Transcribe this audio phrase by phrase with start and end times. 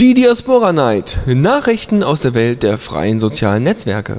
[0.00, 1.18] Die Diaspora Night.
[1.26, 4.16] Nachrichten aus der Welt der freien sozialen Netzwerke.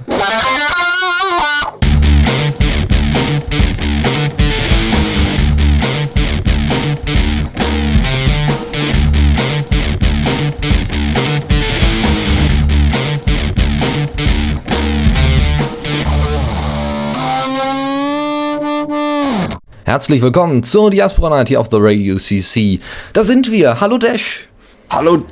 [19.84, 22.80] Herzlich willkommen zur Diaspora Night hier auf the Radio CC.
[23.14, 23.82] Da sind wir.
[23.82, 24.48] Hallo Dash.
[24.92, 25.24] Hallo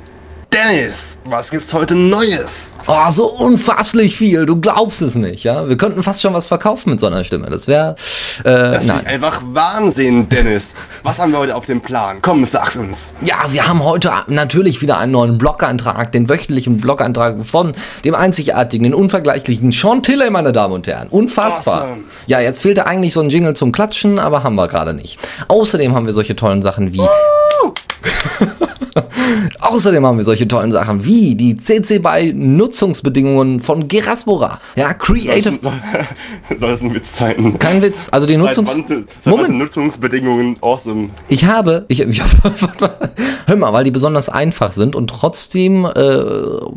[0.52, 2.74] Dennis, was gibt's heute Neues?
[2.88, 4.46] Oh, so unfasslich viel.
[4.46, 5.68] Du glaubst es nicht, ja?
[5.68, 7.48] Wir könnten fast schon was verkaufen mit so einer Stimme.
[7.50, 7.94] Das wäre
[8.40, 10.70] äh, Das ist einfach Wahnsinn, Dennis.
[11.04, 12.18] Was haben wir heute auf dem Plan?
[12.20, 13.14] Komm, sag's uns.
[13.22, 18.82] Ja, wir haben heute natürlich wieder einen neuen Blog-Eintrag, den wöchentlichen Blog-Eintrag von dem einzigartigen,
[18.82, 21.08] den unvergleichlichen Sean Tilley, meine Damen und Herren.
[21.10, 21.82] Unfassbar.
[21.82, 22.04] Awesome.
[22.26, 25.20] Ja, jetzt fehlte eigentlich so ein Jingle zum Klatschen, aber haben wir gerade nicht.
[25.46, 27.02] Außerdem haben wir solche tollen Sachen wie.
[29.60, 34.60] Außerdem haben wir solche tollen Sachen wie die CC BY Nutzungsbedingungen von Geraspora.
[34.76, 35.58] Ja, Creative.
[36.56, 37.58] Soll das ein Witz sein?
[37.58, 38.08] Kein Witz.
[38.10, 38.76] Also die Nutzungs.
[39.24, 39.58] Moment.
[39.58, 41.10] Nutzungsbedingungen awesome.
[41.28, 43.10] Ich habe, ich, ich warte mal.
[43.46, 46.24] hör mal, weil die besonders einfach sind und trotzdem äh,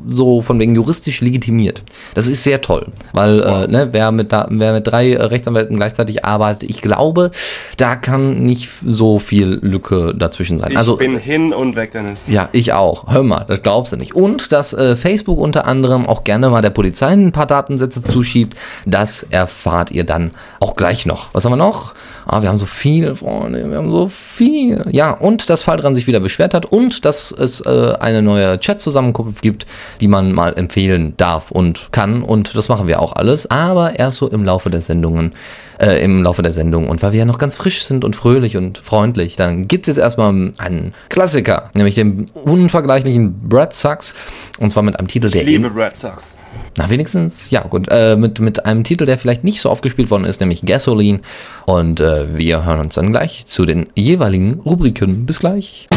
[0.08, 1.84] so von wegen juristisch legitimiert.
[2.14, 5.76] Das ist sehr toll, weil äh, ne, wer mit da, wer mit drei äh, Rechtsanwälten
[5.78, 7.32] gleichzeitig arbeitet, ich glaube,
[7.78, 10.72] da kann nicht so viel Lücke dazwischen sein.
[10.72, 12.28] Ich also bin hin und weg, Dennis.
[12.28, 13.12] ja, ich auch.
[13.12, 14.16] Hör mal, das glaubst du nicht.
[14.16, 18.58] Und dass äh, Facebook unter anderem auch gerne mal der Polizei ein paar Datensätze zuschiebt,
[18.86, 21.30] das erfahrt ihr dann auch gleich noch.
[21.34, 21.94] Was haben wir noch?
[22.26, 24.86] Ah, wir haben so viel, Freunde, wir haben so viel.
[24.92, 29.42] Ja, und dass Faldran sich wieder beschwert hat und dass es äh, eine neue Chat-Zusammenkunft
[29.42, 29.66] gibt,
[30.00, 32.24] die man mal empfehlen darf und kann.
[32.24, 33.50] Und das machen wir auch alles.
[33.52, 35.32] Aber erst so im Laufe der Sendungen,
[35.80, 36.88] äh, im Laufe der Sendung.
[36.88, 39.96] Und weil wir ja noch ganz frisch sind und fröhlich und freundlich, dann gibt es
[39.96, 44.16] jetzt erstmal einen Klassiker, nämlich den unvergleichlichen Brad Sucks.
[44.60, 46.38] Und zwar mit einem Titel, der Ich liebe Red Sox.
[46.78, 50.12] na, wenigstens, ja gut, äh, mit, mit einem Titel, der vielleicht nicht so oft gespielt
[50.12, 51.22] worden ist, nämlich Gasoline.
[51.66, 55.26] Und äh, wir hören uns dann gleich zu den jeweiligen Rubriken.
[55.26, 55.88] Bis gleich.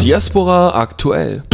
[0.00, 1.44] Diaspora aktuell.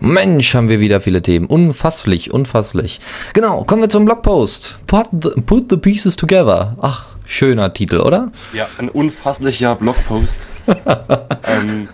[0.00, 1.46] Mensch, haben wir wieder viele Themen.
[1.46, 3.00] Unfasslich, unfasslich.
[3.32, 4.78] Genau, kommen wir zum Blogpost.
[4.86, 6.76] Put the, put the pieces together.
[6.80, 8.30] Ach, schöner Titel, oder?
[8.52, 10.48] Ja, ein unfasslicher Blogpost.
[11.46, 11.88] ähm,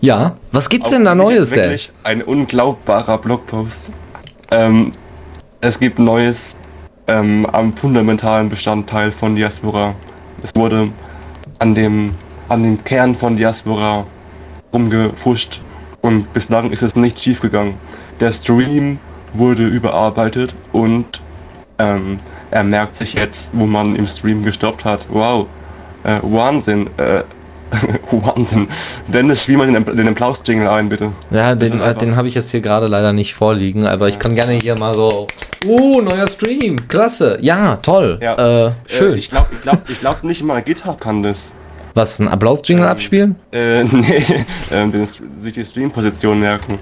[0.00, 0.36] Ja.
[0.52, 1.58] Was gibt's denn da Neues, denn?
[1.58, 3.92] Wirklich ein unglaubbarer Blogpost.
[4.50, 4.92] Ähm,
[5.60, 6.56] es gibt Neues
[7.06, 9.94] ähm, am fundamentalen Bestandteil von Diaspora.
[10.42, 10.88] Es wurde
[11.58, 12.14] an dem,
[12.48, 14.06] an dem Kern von Diaspora
[14.72, 15.60] rumgefuscht
[16.00, 17.74] und bislang ist es nicht schief gegangen.
[18.20, 18.98] Der Stream
[19.34, 21.20] wurde überarbeitet und
[21.78, 22.18] ähm,
[22.50, 25.06] er merkt sich jetzt, wo man im Stream gestoppt hat.
[25.08, 25.46] Wow,
[26.04, 26.88] äh, Wahnsinn.
[26.96, 27.22] Äh,
[28.10, 28.68] Wahnsinn.
[29.06, 31.12] Dennis, spiel mal den, den Applaus-Jingle ein, bitte.
[31.30, 34.34] Ja, den, äh, den habe ich jetzt hier gerade leider nicht vorliegen, aber ich kann
[34.34, 35.28] gerne hier mal so.
[35.64, 36.76] Uh, neuer Stream.
[36.88, 37.38] Klasse.
[37.42, 38.18] Ja, toll.
[38.20, 38.66] Ja.
[38.66, 39.14] Äh, schön.
[39.14, 41.52] Äh, ich glaube ich glaub, ich glaub nicht mal GitHub kann das.
[41.94, 43.36] Was, ein Applaus-Jingle Ähm, abspielen?
[43.52, 44.24] Äh, nee,
[44.70, 46.78] ähm, den, sich die Stream-Position merken.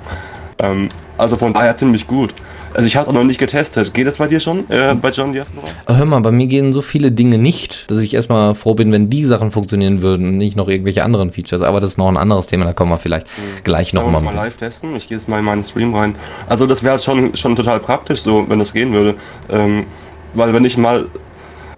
[0.59, 2.33] Ähm, also von daher ziemlich gut.
[2.75, 3.95] Also ich habe es auch noch nicht getestet.
[3.95, 5.67] Geht das bei dir schon, äh, bei John Diaspora?
[5.87, 9.11] Hör mal, bei mir gehen so viele Dinge nicht, dass ich erstmal froh bin, wenn
[9.11, 11.63] die Sachen funktionieren würden und nicht noch irgendwelche anderen Features.
[11.63, 13.27] Aber das ist noch ein anderes Thema, da kommen wir vielleicht
[13.65, 14.97] gleich Wollen wir nochmal das mal live testen?
[14.97, 16.15] Ich gehe jetzt mal in meinen Stream rein.
[16.49, 19.15] Also das wäre halt schon, schon total praktisch so, wenn das gehen würde.
[19.51, 19.87] Ähm,
[20.35, 21.07] weil wenn ich mal,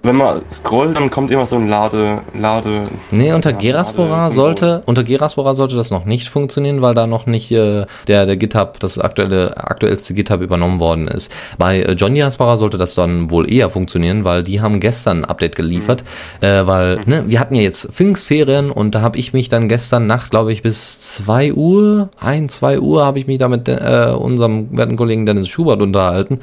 [0.03, 2.83] wenn man scrollt, dann kommt immer so ein Lade, Lade.
[3.11, 7.51] Nee, unter Geraspora sollte, unter Geraspora sollte das noch nicht funktionieren, weil da noch nicht
[7.51, 11.31] äh, der, der GitHub, das aktuelle, aktuellste GitHub übernommen worden ist.
[11.59, 15.25] Bei äh, John Geraspora sollte das dann wohl eher funktionieren, weil die haben gestern ein
[15.27, 16.03] Update geliefert,
[16.41, 20.07] äh, weil, ne, wir hatten ja jetzt Pfingstferien und da habe ich mich dann gestern
[20.07, 24.15] Nacht, glaube ich, bis 2 Uhr, 1, 2 Uhr habe ich mich da mit äh,
[24.17, 26.41] unserem werten Kollegen Dennis Schubert unterhalten,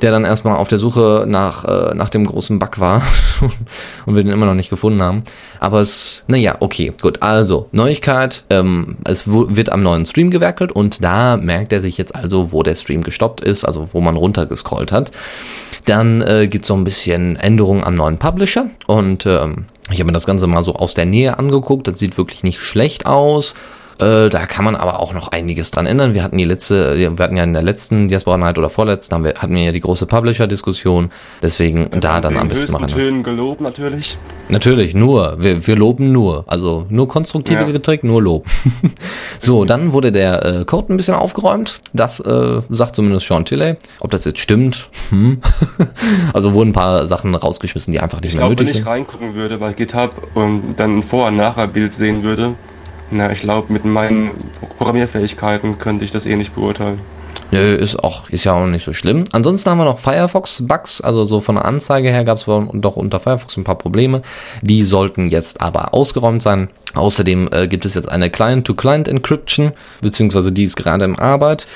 [0.00, 3.02] der dann erstmal auf der Suche nach, äh, nach dem großen Bug war
[4.06, 5.22] und wir den immer noch nicht gefunden haben.
[5.60, 7.22] Aber es, naja, okay, gut.
[7.22, 12.14] Also, Neuigkeit, ähm, es wird am neuen Stream gewerkelt und da merkt er sich jetzt
[12.14, 15.12] also, wo der Stream gestoppt ist, also wo man runtergescrollt hat.
[15.86, 20.06] Dann äh, gibt es so ein bisschen Änderungen am neuen Publisher und ähm, ich habe
[20.06, 21.88] mir das Ganze mal so aus der Nähe angeguckt.
[21.88, 23.54] Das sieht wirklich nicht schlecht aus.
[23.98, 26.14] Äh, da kann man aber auch noch einiges dran ändern.
[26.14, 29.24] Wir hatten die letzte, wir hatten ja in der letzten Diaspora Night oder vorletzten haben
[29.24, 31.10] wir, hatten wir ja die große Publisher-Diskussion.
[31.42, 32.86] Deswegen da dann am besten machen.
[32.88, 34.16] Tönen gelobt natürlich.
[34.48, 35.42] Natürlich, nur.
[35.42, 36.44] Wir, wir loben nur.
[36.46, 37.70] Also nur konstruktive Ja.
[37.70, 38.46] Kritik, nur Lob.
[39.38, 41.80] so, dann wurde der äh, Code ein bisschen aufgeräumt.
[41.92, 43.76] Das äh, sagt zumindest Sean Tilley.
[44.00, 45.40] Ob das jetzt stimmt, hm.
[46.32, 48.84] also wurden ein paar Sachen rausgeschmissen, die einfach nicht Ich mehr glaube, wenn nötig ich
[48.84, 48.90] sind.
[48.92, 52.54] reingucken würde bei GitHub und dann ein Vor- und Nachher-Bild sehen würde,
[53.10, 54.30] na, ich glaube, mit meinen
[54.76, 57.00] Programmierfähigkeiten könnte ich das eh nicht beurteilen.
[57.50, 59.24] Nö, ist auch, ist ja auch nicht so schlimm.
[59.32, 63.20] Ansonsten haben wir noch Firefox-Bugs, also so von der Anzeige her gab es doch unter
[63.20, 64.20] Firefox ein paar Probleme.
[64.60, 66.68] Die sollten jetzt aber ausgeräumt sein.
[66.94, 69.72] Außerdem äh, gibt es jetzt eine Client-to-Client-Encryption,
[70.02, 71.66] beziehungsweise die ist gerade in Arbeit.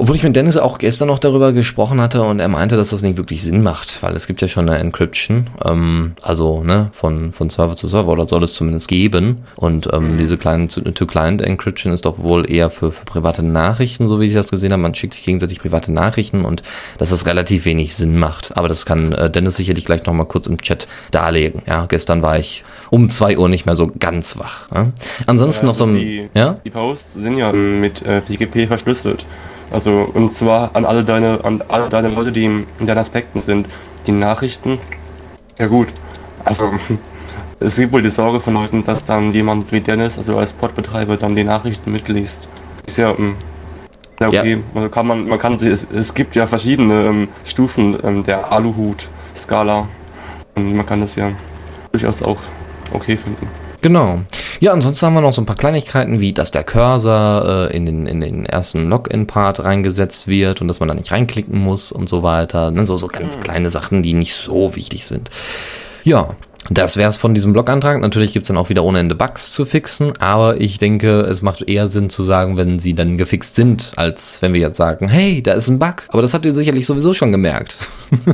[0.00, 3.02] Obwohl ich mit Dennis auch gestern noch darüber gesprochen hatte und er meinte, dass das
[3.02, 7.34] nicht wirklich Sinn macht, weil es gibt ja schon eine Encryption, ähm, also ne, von,
[7.34, 9.44] von Server zu Server oder soll es zumindest geben.
[9.56, 14.32] Und ähm, diese Client-to-Client-Encryption ist doch wohl eher für, für private Nachrichten, so wie ich
[14.32, 14.80] das gesehen habe.
[14.80, 16.62] Man schickt sich gegenseitig private Nachrichten und
[16.96, 18.56] dass das relativ wenig Sinn macht.
[18.56, 21.60] Aber das kann äh, Dennis sicherlich gleich nochmal kurz im Chat darlegen.
[21.66, 24.66] Ja, gestern war ich um zwei Uhr nicht mehr so ganz wach.
[24.74, 24.92] Ja?
[25.26, 26.56] Ansonsten noch so ein, die, ja?
[26.64, 29.26] die Posts sind ja mit äh, PGP verschlüsselt.
[29.70, 33.68] Also und zwar an alle deine an alle deine Leute, die in deinen Aspekten sind.
[34.06, 34.78] Die Nachrichten.
[35.58, 35.88] Ja gut.
[36.44, 36.72] Also
[37.60, 41.16] es gibt wohl die Sorge von Leuten, dass dann jemand wie Dennis, also als Podbetreiber,
[41.16, 42.48] dann die Nachrichten mitliest.
[42.86, 43.36] Ist ja, ähm,
[44.18, 44.58] ja okay.
[44.74, 48.50] Man kann man, man kann sie, es, es gibt ja verschiedene ähm, Stufen ähm, der
[48.50, 49.86] Aluhut-Skala.
[50.54, 51.30] Und man kann das ja
[51.92, 52.38] durchaus auch
[52.92, 53.46] okay finden.
[53.82, 54.20] Genau.
[54.60, 57.86] Ja, ansonsten haben wir noch so ein paar Kleinigkeiten, wie dass der Cursor äh, in,
[57.86, 62.10] den, in den ersten Login-Part reingesetzt wird und dass man da nicht reinklicken muss und
[62.10, 62.70] so weiter.
[62.70, 62.84] Ne?
[62.84, 65.30] So, so ganz kleine Sachen, die nicht so wichtig sind.
[66.04, 66.34] Ja,
[66.68, 68.02] das wäre es von diesem Blog-Antrag.
[68.02, 71.40] Natürlich gibt es dann auch wieder ohne Ende Bugs zu fixen, aber ich denke, es
[71.40, 75.08] macht eher Sinn zu sagen, wenn sie dann gefixt sind, als wenn wir jetzt sagen,
[75.08, 76.06] hey, da ist ein Bug.
[76.08, 77.76] Aber das habt ihr sicherlich sowieso schon gemerkt.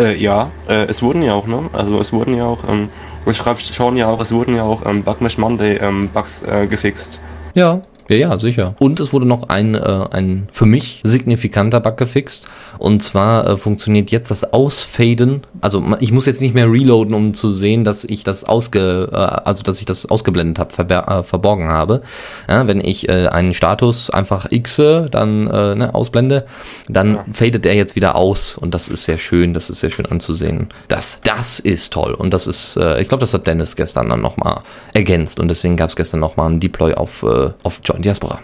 [0.00, 1.70] Äh, ja, äh, es wurden ja auch, ne?
[1.72, 2.88] Also es wurden ja auch, ähm,
[3.26, 6.66] ich schreibe, schauen ja auch, es wurden ja auch ähm, Bugmesh Monday ähm, Bugs äh,
[6.66, 7.20] gefixt.
[7.54, 8.74] Ja, ja, ja, sicher.
[8.78, 12.46] Und es wurde noch ein, äh, ein für mich signifikanter Bug gefixt.
[12.78, 15.42] Und zwar äh, funktioniert jetzt das Ausfaden.
[15.60, 19.16] Also ich muss jetzt nicht mehr reloaden, um zu sehen, dass ich das ausge, äh,
[19.16, 22.02] also dass ich das ausgeblendet habe, verber äh, verborgen habe.
[22.48, 26.46] Ja, wenn ich äh, einen Status einfach xe, dann äh, ne, ausblende,
[26.88, 27.24] dann Ja.
[27.32, 28.56] fadet er jetzt wieder aus.
[28.58, 30.68] Und das ist sehr schön, das ist sehr schön anzusehen.
[30.88, 32.12] Das, das ist toll.
[32.14, 34.60] Und das ist, äh, ich glaube, das hat Dennis gestern dann nochmal
[34.92, 35.38] ergänzt.
[35.40, 38.40] Und deswegen gab es gestern nochmal einen Deploy auf, äh, auf John Diaspora.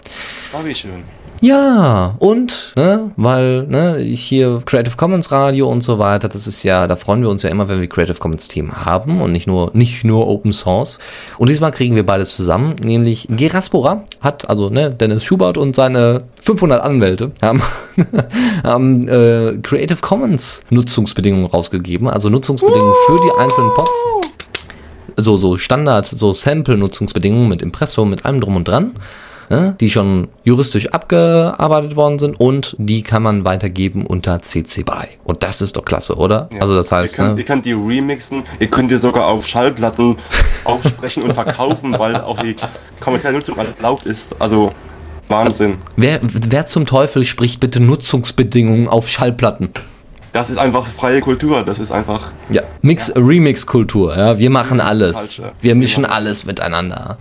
[0.53, 1.03] Oh, wie schön.
[1.43, 6.61] Ja, und, ne, weil, ne, ich hier Creative Commons Radio und so weiter, das ist
[6.61, 9.47] ja, da freuen wir uns ja immer, wenn wir Creative Commons Themen haben und nicht
[9.47, 10.99] nur, nicht nur Open Source.
[11.39, 16.25] Und diesmal kriegen wir beides zusammen, nämlich Geraspora hat, also, ne, Dennis Schubert und seine
[16.43, 17.63] 500 Anwälte haben,
[18.63, 23.89] haben äh, Creative Commons Nutzungsbedingungen rausgegeben, also Nutzungsbedingungen für die einzelnen Pods
[25.17, 28.95] so, so Standard, so Sample-Nutzungsbedingungen mit Impressum, mit allem drum und dran,
[29.51, 35.07] ne, die schon juristisch abgearbeitet worden sind und die kann man weitergeben unter CC BY.
[35.25, 36.49] Und das ist doch klasse, oder?
[36.53, 36.61] Ja.
[36.61, 39.45] Also das heißt, ihr könnt, ne, ihr könnt die remixen, ihr könnt die sogar auf
[39.45, 40.15] Schallplatten
[40.63, 42.55] aufsprechen und verkaufen, weil auch die
[42.99, 44.39] kommerzielle Nutzung erlaubt ist.
[44.41, 44.71] Also
[45.27, 45.75] Wahnsinn.
[45.97, 49.69] wer, wer zum Teufel spricht bitte Nutzungsbedingungen auf Schallplatten?
[50.33, 51.63] Das ist einfach freie Kultur.
[51.63, 52.31] Das ist einfach.
[52.49, 55.41] Ja, Mix, Remix-Kultur, ja, wir machen alles.
[55.59, 57.17] Wir mischen alles miteinander.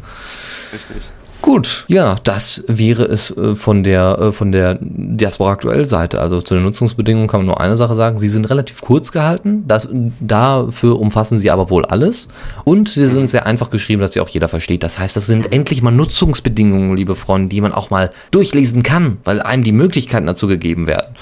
[0.72, 1.10] Richtig.
[1.42, 6.20] Gut, ja, das wäre es äh, von der äh, von der Diaspora aktuell Seite.
[6.20, 9.64] Also zu den Nutzungsbedingungen kann man nur eine Sache sagen: Sie sind relativ kurz gehalten.
[9.66, 9.88] Das,
[10.20, 12.28] dafür umfassen sie aber wohl alles
[12.64, 14.82] und sie sind sehr einfach geschrieben, dass sie auch jeder versteht.
[14.82, 19.16] Das heißt, das sind endlich mal Nutzungsbedingungen, liebe Freunde, die man auch mal durchlesen kann,
[19.24, 21.14] weil einem die Möglichkeiten dazu gegeben werden.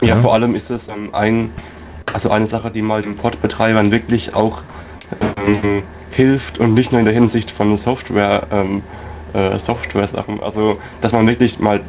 [0.00, 0.16] Ja, Ja.
[0.16, 1.50] vor allem ist es ähm, ein,
[2.14, 4.62] also eine Sache, die mal den Pod-Betreibern wirklich auch
[5.36, 8.82] ähm, hilft und nicht nur in der Hinsicht von Software, ähm,
[9.34, 10.42] äh, Software-Sachen.
[10.42, 11.80] Also, dass man wirklich mal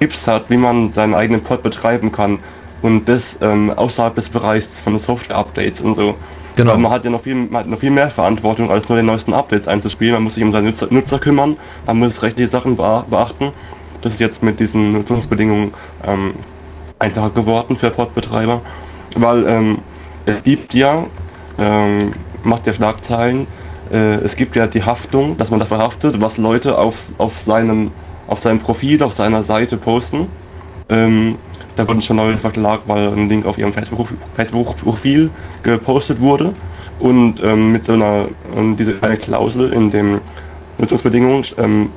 [0.00, 2.38] Tipps hat, wie man seinen eigenen Pod betreiben kann
[2.82, 6.14] und das ähm, außerhalb des Bereichs von Software-Updates und so.
[6.54, 6.72] Genau.
[6.72, 9.04] Weil man hat ja noch viel, man hat noch viel mehr Verantwortung, als nur die
[9.04, 10.14] neuesten Updates einzuspielen.
[10.14, 13.52] Man muss sich um seine Nutzer, Nutzer kümmern, man muss rechtliche Sachen bea- beachten.
[14.02, 15.72] Das ist jetzt mit diesen Nutzungsbedingungen
[16.06, 16.34] ähm,
[17.00, 18.60] einfacher geworden für Podbetreiber,
[19.16, 19.78] weil ähm,
[20.26, 21.04] es gibt ja,
[21.58, 22.10] ähm,
[22.42, 23.46] macht ja Schlagzeilen,
[23.90, 27.90] es gibt ja die Haftung, dass man dafür haftet, was Leute auf, auf, seinem,
[28.26, 30.26] auf seinem Profil, auf seiner Seite posten.
[30.90, 31.36] Ähm,
[31.76, 35.30] da wurden schon Leute verklagt, weil ein Link auf ihrem Facebook- Facebook-Profil
[35.62, 36.52] gepostet wurde
[36.98, 38.26] und ähm, mit so einer,
[38.76, 40.20] diese kleine Klausel in dem
[40.78, 41.90] Nutzungsbedingungen ähm,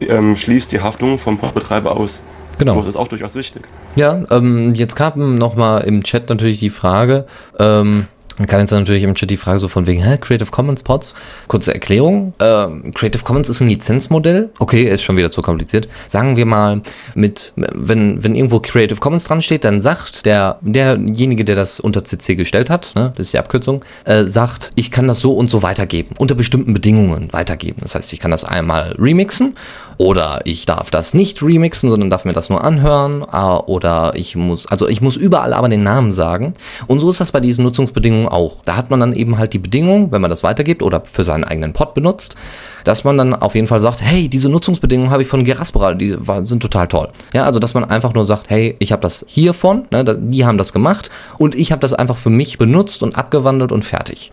[0.00, 2.24] ähm, schließt die Haftung vom Portbetreiber aus.
[2.58, 2.78] Genau.
[2.78, 3.62] Das ist auch durchaus wichtig.
[3.96, 7.26] Ja, ähm, jetzt kam nochmal im Chat natürlich die Frage,
[7.58, 8.06] ähm,
[8.42, 11.14] man kann jetzt natürlich im Chat die Frage so von wegen, hä, Creative Commons Pods?
[11.46, 12.34] Kurze Erklärung.
[12.40, 14.50] Ähm, Creative Commons ist ein Lizenzmodell.
[14.58, 15.86] Okay, ist schon wieder zu kompliziert.
[16.08, 16.80] Sagen wir mal,
[17.14, 22.02] mit, wenn, wenn irgendwo Creative Commons dran steht, dann sagt der, derjenige, der das unter
[22.02, 25.48] CC gestellt hat, ne, das ist die Abkürzung, äh, sagt, ich kann das so und
[25.48, 26.16] so weitergeben.
[26.18, 27.78] Unter bestimmten Bedingungen weitergeben.
[27.82, 29.54] Das heißt, ich kann das einmal remixen
[30.02, 33.22] oder ich darf das nicht remixen, sondern darf mir das nur anhören.
[33.32, 36.54] Äh, oder ich muss, also ich muss überall aber den Namen sagen.
[36.88, 38.56] Und so ist das bei diesen Nutzungsbedingungen auch.
[38.64, 41.44] Da hat man dann eben halt die Bedingung, wenn man das weitergibt oder für seinen
[41.44, 42.34] eigenen Pod benutzt,
[42.82, 46.18] dass man dann auf jeden Fall sagt, hey, diese Nutzungsbedingungen habe ich von Geraspora, die
[46.42, 47.06] sind total toll.
[47.32, 50.58] Ja, also dass man einfach nur sagt, hey, ich habe das hiervon, ne, die haben
[50.58, 54.32] das gemacht und ich habe das einfach für mich benutzt und abgewandelt und fertig.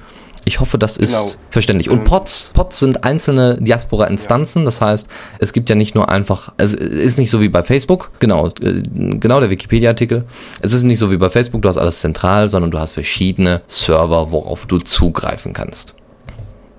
[0.50, 1.32] Ich hoffe, das ist genau.
[1.52, 1.92] verständlich.
[1.92, 4.64] Und ähm, Pods, Pods sind einzelne Diaspora-Instanzen.
[4.64, 4.66] Ja.
[4.66, 8.10] Das heißt, es gibt ja nicht nur einfach, es ist nicht so wie bei Facebook.
[8.18, 8.82] Genau, äh,
[9.20, 10.24] genau der Wikipedia-Artikel.
[10.60, 13.62] Es ist nicht so wie bei Facebook, du hast alles zentral, sondern du hast verschiedene
[13.68, 15.94] Server, worauf du zugreifen kannst.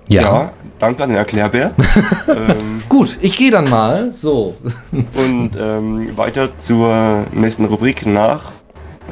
[0.09, 1.71] Ja, ja danke an den Erklärbär.
[2.27, 4.11] ähm, Gut, ich gehe dann mal.
[4.11, 4.57] So.
[4.91, 8.51] und ähm, weiter zur nächsten Rubrik nach.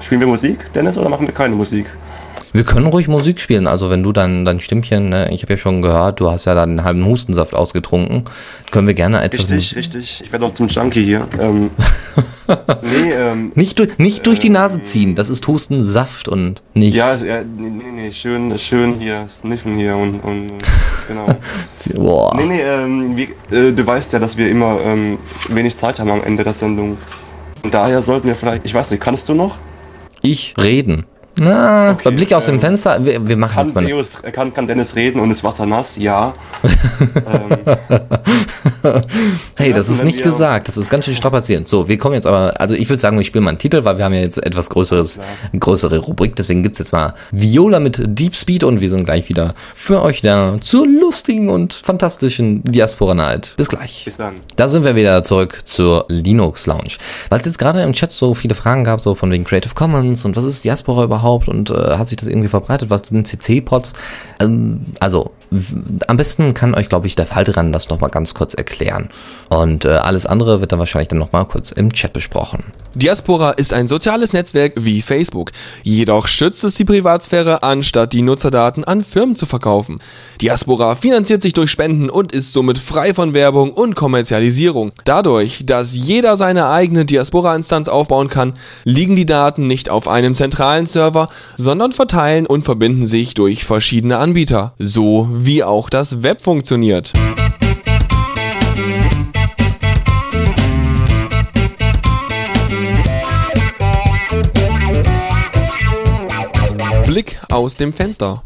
[0.01, 1.85] Spielen wir Musik, Dennis, oder machen wir keine Musik?
[2.51, 3.67] Wir können ruhig Musik spielen.
[3.67, 6.55] Also wenn du dann dein Stimmchen, ne, ich habe ja schon gehört, du hast ja
[6.55, 8.25] dann einen halben Hustensaft ausgetrunken,
[8.71, 9.49] können wir gerne etwas.
[9.49, 10.21] Richtig, richtig.
[10.25, 11.27] Ich werde auch zum Junkie hier.
[11.39, 11.69] Ähm,
[12.81, 15.15] nee, ähm, nicht, durch, nicht durch die Nase ziehen.
[15.15, 16.95] Das ist Hustensaft und nicht.
[16.95, 20.51] Ja, ja nee, nee, nee, schön, schön hier sniffen hier und, und
[21.07, 21.27] genau.
[21.95, 22.35] Boah.
[22.35, 26.09] Nee, nee, ähm, wie, äh, du weißt ja, dass wir immer ähm, wenig Zeit haben
[26.09, 26.97] am Ende der Sendung.
[27.61, 29.57] Und daher sollten wir vielleicht, ich weiß nicht, kannst du noch?
[30.21, 31.05] Ich reden.
[31.39, 33.85] Na, okay, bei Blick aus ähm, dem Fenster, wir, wir machen kann jetzt mal.
[33.85, 35.95] Deus, kann, kann Dennis reden und ist Wasser nass?
[35.95, 36.33] Ja.
[37.25, 39.01] ähm,
[39.55, 41.67] hey, das ist nicht gesagt, das ist ganz schön strapazierend.
[41.67, 43.97] So, wir kommen jetzt aber, also ich würde sagen, wir spielen mal einen Titel, weil
[43.97, 45.19] wir haben ja jetzt etwas größeres,
[45.57, 49.29] größere Rubrik, deswegen gibt es jetzt mal Viola mit Deep Speed und wir sind gleich
[49.29, 53.53] wieder für euch da zur lustigen und fantastischen Diaspora Night.
[53.55, 54.03] Bis gleich.
[54.05, 54.35] Bis dann.
[54.57, 56.97] Da sind wir wieder zurück zur Linux Lounge.
[57.29, 60.25] Weil es jetzt gerade im Chat so viele Fragen gab, so von wegen Creative Commons
[60.25, 61.28] und was ist Diaspora überhaupt?
[61.29, 62.89] Überhaupt und äh, hat sich das irgendwie verbreitet?
[62.89, 63.93] Was sind CC-Pods?
[64.39, 65.31] Ähm, also
[66.07, 69.09] am besten kann euch, glaube ich, der Falteran das nochmal ganz kurz erklären.
[69.49, 72.65] Und äh, alles andere wird dann wahrscheinlich dann nochmal kurz im Chat besprochen.
[72.93, 75.51] Diaspora ist ein soziales Netzwerk wie Facebook.
[75.83, 79.99] Jedoch schützt es die Privatsphäre, anstatt die Nutzerdaten an Firmen zu verkaufen.
[80.41, 84.91] Diaspora finanziert sich durch Spenden und ist somit frei von Werbung und Kommerzialisierung.
[85.03, 88.53] Dadurch, dass jeder seine eigene Diaspora-Instanz aufbauen kann,
[88.83, 94.17] liegen die Daten nicht auf einem zentralen Server, sondern verteilen und verbinden sich durch verschiedene
[94.17, 94.73] Anbieter.
[94.77, 97.13] So wie auch das Web funktioniert.
[107.05, 108.43] Blick aus dem Fenster.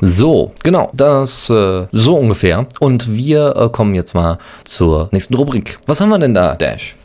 [0.00, 2.66] So, genau, das äh, so ungefähr.
[2.80, 5.78] Und wir äh, kommen jetzt mal zur nächsten Rubrik.
[5.86, 6.96] Was haben wir denn da, Dash?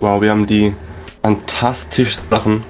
[0.00, 0.74] Wow, wir haben die
[1.22, 2.62] fantastischen Sachen,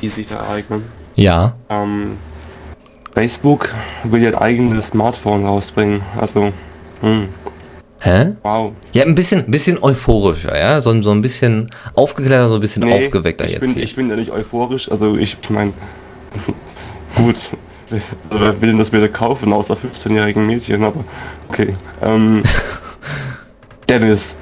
[0.00, 0.84] die sich da ereignen.
[1.16, 1.56] Ja.
[1.68, 2.18] Ähm,
[3.16, 3.70] Facebook
[4.04, 6.02] will ihr eigenes Smartphone rausbringen.
[6.20, 6.52] Also,
[7.00, 7.08] mh.
[7.08, 7.28] Hm.
[8.00, 8.36] Hä?
[8.42, 8.72] Wow.
[8.92, 10.82] Ja, ein bisschen, bisschen euphorischer, ja?
[10.82, 13.60] So, so ein bisschen aufgeklärter, so ein bisschen nee, aufgeweckter ich jetzt.
[13.60, 13.82] Bin, hier.
[13.84, 15.72] Ich bin ja nicht euphorisch, also ich meine,
[17.16, 17.36] gut,
[17.90, 21.02] also wer will denn das bitte kaufen, außer 15-jährigen Mädchen, aber
[21.48, 21.72] okay.
[22.02, 22.42] Ähm,
[23.88, 24.36] Dennis,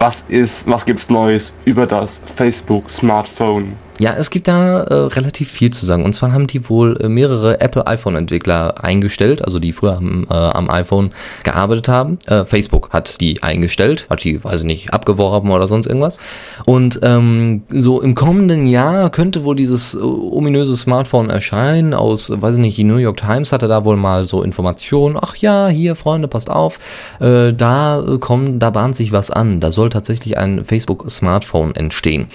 [0.00, 3.76] was ist, was gibt's Neues über das Facebook Smartphone?
[3.98, 6.04] Ja, es gibt da äh, relativ viel zu sagen.
[6.04, 10.34] Und zwar haben die wohl äh, mehrere Apple iPhone-Entwickler eingestellt, also die früher am, äh,
[10.34, 11.12] am iPhone
[11.44, 12.18] gearbeitet haben.
[12.26, 16.18] Äh, Facebook hat die eingestellt, hat die, weiß ich nicht, abgeworben oder sonst irgendwas.
[16.66, 21.94] Und ähm, so im kommenden Jahr könnte wohl dieses äh, ominöse Smartphone erscheinen.
[21.94, 25.16] Aus, weiß ich nicht, die New York Times hatte da wohl mal so Informationen.
[25.18, 26.78] Ach ja, hier, Freunde, passt auf.
[27.18, 29.60] Da kommen, da bahnt sich was an.
[29.60, 32.26] Da soll tatsächlich ein Facebook-Smartphone entstehen.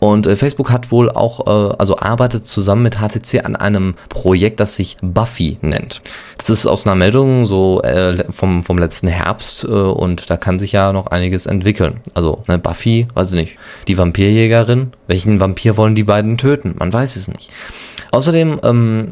[0.00, 4.60] Und Facebook hat wohl wohl auch, äh, also arbeitet zusammen mit HTC an einem Projekt,
[4.60, 6.02] das sich Buffy nennt.
[6.38, 10.58] Das ist aus einer Meldung so äh, vom, vom letzten Herbst äh, und da kann
[10.58, 12.00] sich ja noch einiges entwickeln.
[12.14, 13.56] Also ne, Buffy, weiß ich nicht,
[13.88, 16.74] die Vampirjägerin, welchen Vampir wollen die beiden töten?
[16.78, 17.50] Man weiß es nicht.
[18.14, 19.08] Außerdem ähm,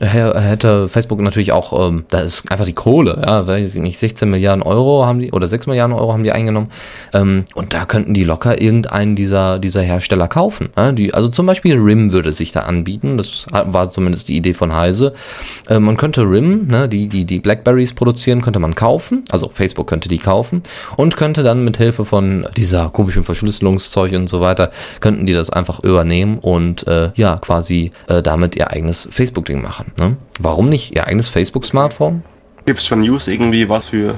[0.00, 4.30] hätte Facebook natürlich auch, ähm, da ist einfach die Kohle, ja, weiß ich nicht, 16
[4.30, 6.70] Milliarden Euro haben die, oder 6 Milliarden Euro haben die eingenommen.
[7.12, 10.68] Ähm, und da könnten die locker irgendeinen dieser, dieser Hersteller kaufen.
[10.76, 14.54] Ja, die, also zum Beispiel RIM würde sich da anbieten, das war zumindest die Idee
[14.54, 15.12] von Heise.
[15.68, 19.88] Ähm, man könnte RIM, ne, die, die, die Blackberries produzieren, könnte man kaufen, also Facebook
[19.88, 20.62] könnte die kaufen
[20.96, 24.70] und könnte dann mit Hilfe von dieser komischen Verschlüsselungszeug und so weiter,
[25.00, 29.92] könnten die das einfach übernehmen und äh, ja, quasi äh, damit ihr eigenes Facebook-Ding machen.
[29.98, 30.16] Ne?
[30.38, 32.22] Warum nicht ihr eigenes Facebook-Smartphone?
[32.66, 34.16] Gibt es schon News irgendwie, was für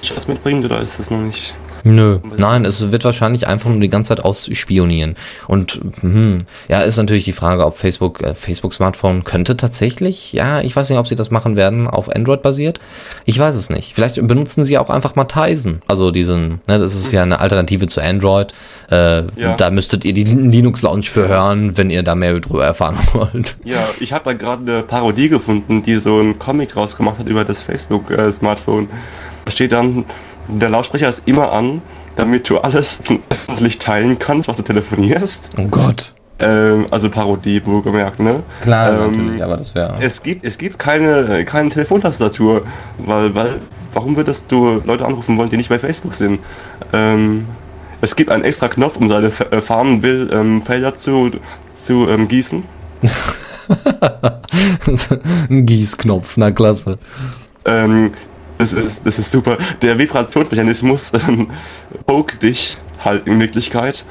[0.00, 1.54] Features mitbringt oder ist das noch nicht?
[1.84, 5.16] Nö, nein, es wird wahrscheinlich einfach nur die ganze Zeit ausspionieren.
[5.48, 10.60] Und hm, ja, ist natürlich die Frage, ob Facebook, äh, Facebook Smartphone könnte tatsächlich, ja,
[10.60, 12.80] ich weiß nicht, ob sie das machen werden, auf Android basiert.
[13.24, 13.94] Ich weiß es nicht.
[13.94, 15.82] Vielleicht benutzen sie auch einfach mal Tizen.
[15.88, 18.52] Also diesen, ne, das ist ja eine Alternative zu Android.
[18.90, 19.56] Äh, ja.
[19.56, 23.56] Da müsstet ihr die Linux Lounge für hören, wenn ihr da mehr drüber erfahren wollt.
[23.64, 27.28] Ja, ich habe da gerade eine Parodie gefunden, die so ein Comic draus gemacht hat
[27.28, 28.88] über das Facebook äh, Smartphone.
[29.44, 30.04] Da steht dann,
[30.48, 31.82] der Lautsprecher ist immer an,
[32.16, 35.50] damit du alles öffentlich teilen kannst, was du telefonierst.
[35.58, 36.12] Oh Gott.
[36.38, 38.42] Ähm, also Parodie, wohlgemerkt, ne?
[38.62, 39.94] Klar, ähm, natürlich, aber das wäre.
[40.00, 42.66] Es gibt, es gibt keine, keine Telefontastatur,
[42.98, 43.60] weil, weil,
[43.92, 46.40] warum würdest du Leute anrufen wollen, die nicht bei Facebook sind?
[46.92, 47.46] Ähm,
[48.00, 51.30] es gibt einen extra Knopf, um seine äh, Farbenfelder ähm, zu,
[51.84, 52.64] zu ähm, gießen.
[55.48, 56.96] Ein Gießknopf, na klasse.
[57.64, 58.12] Ähm,
[58.62, 59.58] das ist, das ist super.
[59.80, 61.50] Der Vibrationsmechanismus ähm,
[62.06, 64.04] poke dich halt in Wirklichkeit.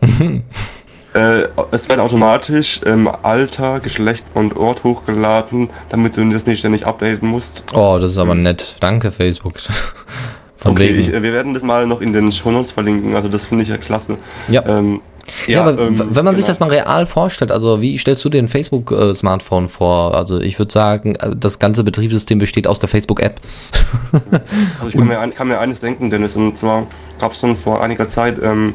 [1.14, 6.86] äh, es werden automatisch ähm, Alter, Geschlecht und Ort hochgeladen, damit du das nicht ständig
[6.86, 7.62] updaten musst.
[7.72, 8.76] Oh, das ist aber nett.
[8.80, 9.54] Danke, Facebook.
[10.56, 13.64] Von okay, ich, wir werden das mal noch in den Shownotes verlinken, also das finde
[13.64, 14.16] ich ja klasse.
[14.46, 14.64] Ja.
[14.66, 15.00] Ähm,
[15.46, 16.34] ja, ja, aber ähm, wenn man genau.
[16.34, 20.14] sich das mal real vorstellt, also wie stellst du dir ein Facebook-Smartphone vor?
[20.16, 23.40] Also ich würde sagen, äh, das ganze Betriebssystem besteht aus der Facebook-App.
[24.12, 26.86] also ich kann mir, kann mir, eines denken, Dennis, und zwar
[27.18, 28.74] gab es schon vor einiger Zeit, ähm,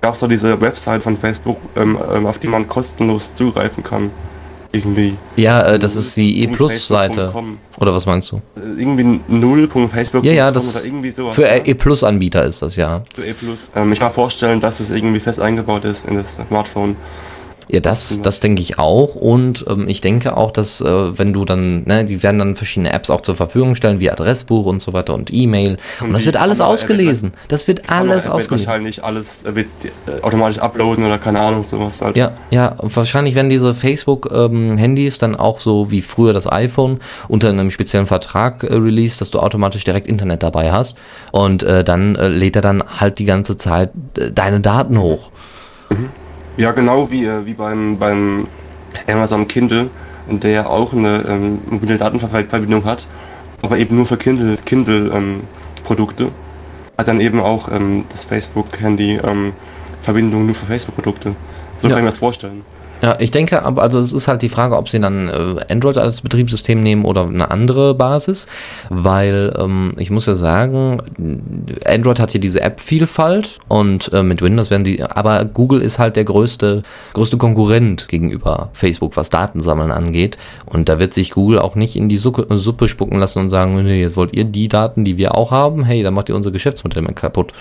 [0.00, 4.10] gab es so diese Website von Facebook, ähm, ähm, auf die man kostenlos zugreifen kann
[4.72, 5.16] irgendwie.
[5.36, 7.32] Ja, äh, das ist die E-Plus-Seite.
[7.78, 8.36] Oder was meinst du?
[8.56, 10.24] Äh, irgendwie 0.facebook.
[10.24, 11.34] Ja, ja, das oder irgendwie sowas.
[11.34, 13.02] Für E-Plus-Anbieter ist das ja.
[13.14, 13.70] Für E-Plus.
[13.74, 16.96] Ähm, ich kann mir vorstellen, dass es irgendwie fest eingebaut ist in das Smartphone.
[17.72, 19.14] Ja, das, das denke ich auch.
[19.14, 22.92] Und ähm, ich denke auch, dass äh, wenn du dann, ne, die werden dann verschiedene
[22.92, 25.76] Apps auch zur Verfügung stellen, wie Adressbuch und so weiter und E-Mail.
[26.00, 27.32] Und, und das wird alles ausgelesen.
[27.48, 28.50] Das wird alles ausgelesen.
[28.50, 32.16] Wird wahrscheinlich alles wird äh, automatisch uploaden oder keine Ahnung, sowas halt.
[32.16, 36.98] Ja, ja, und wahrscheinlich werden diese Facebook-Handys ähm, dann auch so wie früher das iPhone
[37.28, 40.98] unter einem speziellen Vertrag äh, released, dass du automatisch direkt Internet dabei hast.
[41.30, 45.30] Und äh, dann äh, lädt er dann halt die ganze Zeit äh, deine Daten hoch.
[45.90, 46.08] Mhm.
[46.60, 48.46] Ja, genau wie, äh, wie beim, beim
[49.06, 49.88] Amazon Kindle,
[50.28, 53.06] der auch eine ähm, mobile Datenverbindung hat,
[53.62, 54.64] aber eben nur für Kindle-Produkte.
[54.66, 55.40] Kindle, ähm,
[56.98, 59.54] hat dann eben auch ähm, das Facebook-Handy ähm,
[60.02, 61.34] Verbindung nur für Facebook-Produkte.
[61.78, 61.94] So ja.
[61.94, 62.62] kann ich mir das vorstellen.
[63.02, 65.96] Ja, ich denke, aber also es ist halt die Frage, ob sie dann äh, Android
[65.96, 68.46] als Betriebssystem nehmen oder eine andere Basis,
[68.90, 71.00] weil ähm, ich muss ja sagen,
[71.86, 76.16] Android hat hier diese App-Vielfalt und äh, mit Windows werden die, aber Google ist halt
[76.16, 76.82] der größte,
[77.14, 80.36] größte Konkurrent gegenüber Facebook, was Datensammeln angeht.
[80.66, 83.82] Und da wird sich Google auch nicht in die Suppe, Suppe spucken lassen und sagen,
[83.82, 86.50] nee, jetzt wollt ihr die Daten, die wir auch haben, hey, dann macht ihr unser
[86.50, 87.52] Geschäftsmodell kaputt.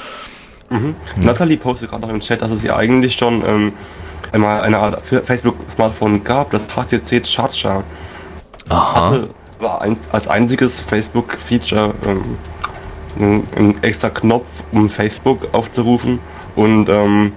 [0.69, 0.95] Mhm.
[1.15, 1.25] Mhm.
[1.25, 3.73] Natalie postet gerade noch im Chat, dass es ja eigentlich schon ähm,
[4.31, 7.83] einmal eine Art Facebook-Smartphone gab, das HTC Charger.
[8.69, 9.29] Hatte,
[9.59, 12.37] war ein, als einziges Facebook-Feature ähm,
[13.19, 16.19] ein, ein, extra Knopf, um Facebook aufzurufen
[16.55, 17.33] und, ähm,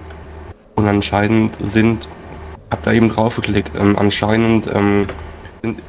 [0.75, 2.07] und anscheinend sind,
[2.69, 5.07] hab da eben drauf geklickt, ähm, anscheinend ähm,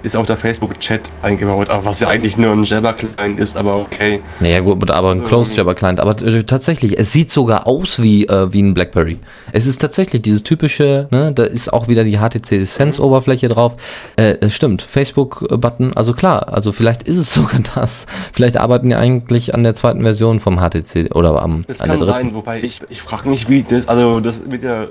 [0.04, 4.20] ist auch der Facebook-Chat eingebaut, was ja eigentlich nur ein Jabber-Client ist, aber okay.
[4.38, 5.98] Naja gut, aber ein also, Closed Jabber-Client.
[5.98, 9.18] Aber äh, tatsächlich, es sieht sogar aus wie, äh, wie ein BlackBerry.
[9.50, 13.76] Es ist tatsächlich dieses typische, ne, da ist auch wieder die HTC Sense-Oberfläche drauf.
[14.14, 18.06] Äh, das stimmt, Facebook-Button, also klar, also vielleicht ist es sogar das.
[18.32, 21.98] Vielleicht arbeiten die eigentlich an der zweiten Version vom HTC oder am das an kann
[21.98, 22.28] der dritten.
[22.28, 24.86] Sein, wobei ich, ich frage mich, wie das, also das mit der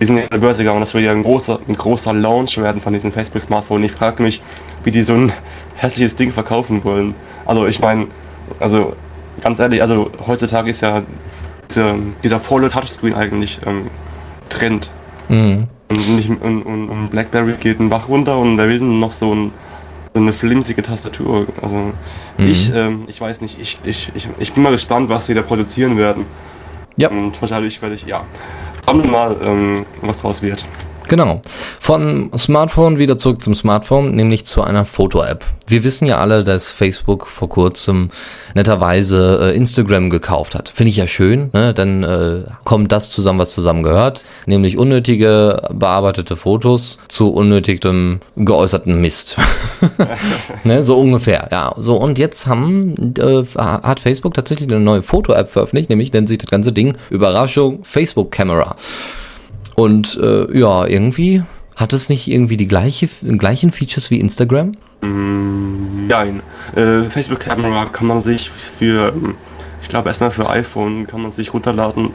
[0.00, 2.80] die sind in der Börse gegangen, das wird ja ein großer, ein großer Launch werden
[2.80, 3.84] von diesem Facebook-Smartphone.
[3.84, 4.42] Ich frage mich,
[4.84, 5.32] wie die so ein
[5.74, 7.14] hässliches Ding verkaufen wollen.
[7.44, 8.08] Also ich meine,
[8.60, 8.94] also
[9.40, 11.02] ganz ehrlich, also heutzutage ist ja
[11.70, 13.82] dieser, dieser volle Touchscreen eigentlich ähm,
[14.48, 14.90] Trend.
[15.28, 15.66] Mhm.
[15.88, 19.32] Und, nicht, und, und, und, Blackberry geht ein Bach runter und da will noch so,
[19.32, 19.52] ein,
[20.14, 21.46] so eine flimsige Tastatur.
[21.62, 21.92] Also
[22.38, 22.48] mhm.
[22.48, 25.42] ich, ähm, ich weiß nicht, ich, ich, ich, ich bin mal gespannt, was sie da
[25.42, 26.24] produzieren werden.
[26.96, 27.10] Ja.
[27.10, 28.24] Und wahrscheinlich werde ich, ja,
[28.88, 30.64] Schauen wir mal, ähm, was draus wird.
[31.08, 31.40] Genau.
[31.78, 35.44] Von Smartphone wieder zurück zum Smartphone, nämlich zu einer Foto-App.
[35.68, 38.10] Wir wissen ja alle, dass Facebook vor kurzem
[38.54, 40.68] netterweise äh, Instagram gekauft hat.
[40.68, 41.74] Finde ich ja schön, ne?
[41.74, 49.00] dann äh, kommt das zusammen, was zusammen gehört, nämlich unnötige bearbeitete Fotos zu unnötigem geäußerten
[49.00, 49.36] Mist.
[50.64, 50.82] ne?
[50.82, 51.74] So ungefähr, ja.
[51.78, 56.38] So, und jetzt haben, äh, hat Facebook tatsächlich eine neue Foto-App veröffentlicht, nämlich nennt sich
[56.38, 58.76] das ganze Ding Überraschung Facebook Camera.
[59.76, 61.42] Und äh, ja, irgendwie
[61.76, 64.72] hat es nicht irgendwie die gleiche, gleichen Features wie Instagram?
[65.02, 66.40] Nein.
[66.74, 69.12] Äh, Facebook Camera kann man sich für,
[69.82, 72.10] ich glaube erstmal für iPhone kann man sich runterladen,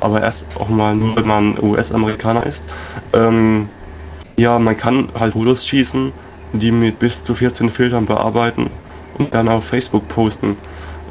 [0.00, 2.66] aber erst auch mal nur, wenn man US-Amerikaner ist.
[3.14, 3.68] Ähm,
[4.38, 6.12] ja, man kann halt Fotos schießen,
[6.52, 8.68] die mit bis zu 14 Filtern bearbeiten
[9.18, 10.56] und dann auf Facebook posten.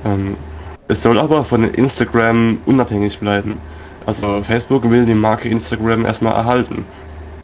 [0.03, 0.36] Ähm,
[0.88, 3.58] es soll aber von Instagram unabhängig bleiben.
[4.06, 6.86] Also Facebook will die Marke Instagram erstmal erhalten.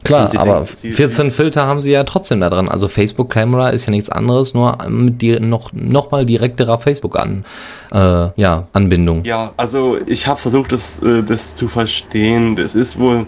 [0.04, 2.70] Klar, aber denken, Sie- 14 Filter haben sie ja trotzdem da dran.
[2.70, 7.20] Also Facebook Camera ist ja nichts anderes, nur mit dir noch, noch mal direkterer Facebook
[7.20, 7.46] an,
[7.92, 9.24] äh, ja, Anbindung.
[9.26, 12.56] Ja, also ich habe versucht, das, äh, das zu verstehen.
[12.56, 13.28] Das ist wohl,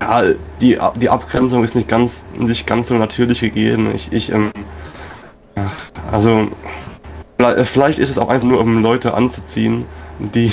[0.00, 0.22] ja,
[0.60, 3.88] die, die Abgrenzung ist nicht ganz, nicht ganz so natürlich gegeben.
[3.94, 4.50] Ich, ich ähm,
[6.10, 6.48] also
[7.64, 9.84] vielleicht ist es auch einfach nur, um Leute anzuziehen,
[10.18, 10.52] die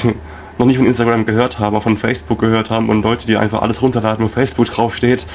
[0.57, 3.61] noch nicht von Instagram gehört haben, aber von Facebook gehört haben und Leute, die einfach
[3.61, 5.25] alles runterladen, wo Facebook draufsteht,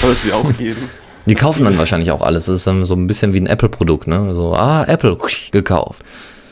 [0.00, 0.88] soll es sie auch geben.
[1.26, 2.46] Die kaufen dann wahrscheinlich auch alles.
[2.46, 4.34] Das ist dann so ein bisschen wie ein Apple-Produkt, ne?
[4.34, 5.18] So, ah, Apple,
[5.52, 6.02] gekauft.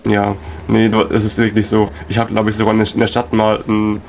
[0.06, 0.36] Ja,
[0.68, 1.88] nee, du- es ist wirklich so.
[2.10, 4.02] Ich habe, glaube ich, sogar in der- Stadt mal ein,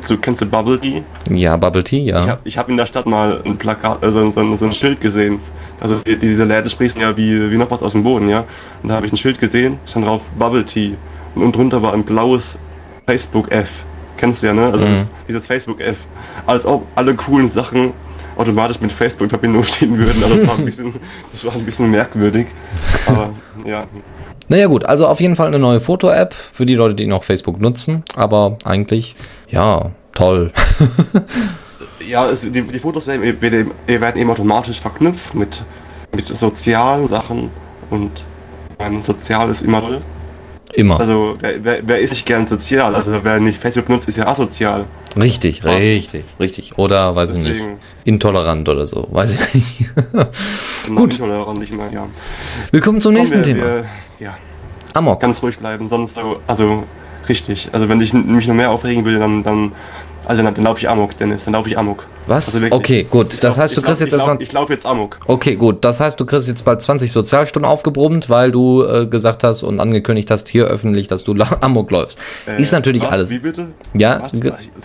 [0.00, 1.02] so, kennst du Bubble Tea?
[1.30, 2.20] Ja, Bubble Tea, ja.
[2.22, 5.00] Ich habe ich hab in der Stadt mal ein Plakat, also so, so ein Schild
[5.00, 5.40] gesehen.
[5.80, 8.44] Also die, diese Läden sprießen ja wie, wie noch was aus dem Boden, ja.
[8.82, 10.94] Und da habe ich ein Schild gesehen, stand drauf Bubble Tea.
[11.34, 12.58] Und drunter war ein blaues
[13.06, 13.84] Facebook F.
[14.16, 14.64] Kennst du ja, ne?
[14.72, 14.92] Also Mhm.
[14.92, 15.96] das, dieses Facebook F.
[16.46, 17.92] Als ob alle coolen Sachen
[18.36, 20.22] automatisch mit Facebook in Verbindung stehen würden.
[20.22, 20.94] Also das war ein bisschen,
[21.32, 22.46] das war ein bisschen merkwürdig.
[23.06, 23.30] Aber
[23.64, 23.84] ja.
[24.48, 27.60] Naja gut, also auf jeden Fall eine neue Foto-App für die Leute, die noch Facebook
[27.60, 28.04] nutzen.
[28.14, 29.16] Aber eigentlich,
[29.48, 30.52] ja, toll.
[32.06, 35.64] Ja, es, die, die Fotos werden, werden eben automatisch verknüpft mit,
[36.14, 37.50] mit sozialen Sachen
[37.90, 38.12] und
[38.78, 40.00] mein Sozial ist immer toll.
[40.76, 41.00] Immer.
[41.00, 42.94] Also wer, wer, wer ist nicht gern sozial?
[42.94, 44.84] Also wer nicht Facebook nutzt, ist ja asozial.
[45.18, 46.76] richtig, richtig, richtig.
[46.76, 47.78] Oder, weiß ich nicht, Deswegen.
[48.04, 49.08] intolerant oder so.
[49.10, 49.90] Weiß ich nicht.
[50.94, 51.14] Gut.
[51.14, 52.06] Intolerant nicht mehr, ja.
[52.72, 53.64] Willkommen zum nächsten Komm, wir, Thema.
[53.64, 53.84] Wir,
[54.18, 54.36] ja,
[54.92, 55.18] Amok.
[55.18, 56.84] ganz ruhig bleiben, sonst so, also
[57.26, 57.70] richtig.
[57.72, 59.72] Also wenn ich mich noch mehr aufregen würde, dann, dann,
[60.26, 62.04] also dann, dann laufe ich Amok, Dennis, dann laufe ich Amok.
[62.26, 62.48] Was?
[62.48, 62.72] Also wirklich.
[62.72, 63.34] okay, gut.
[63.34, 64.42] Das lauf- heißt, du kriegst lauf- jetzt lauf- erstmal.
[64.42, 65.18] Ich laufe jetzt Amok.
[65.26, 65.84] Okay, gut.
[65.84, 69.78] Das heißt, du kriegst jetzt bald 20 Sozialstunden aufgebrummt, weil du äh, gesagt hast und
[69.78, 72.18] angekündigt hast hier öffentlich, dass du Amok läufst.
[72.46, 73.08] Äh, ist natürlich was?
[73.12, 73.30] alles.
[73.30, 73.68] Wie bitte?
[73.94, 74.32] Ja, Was?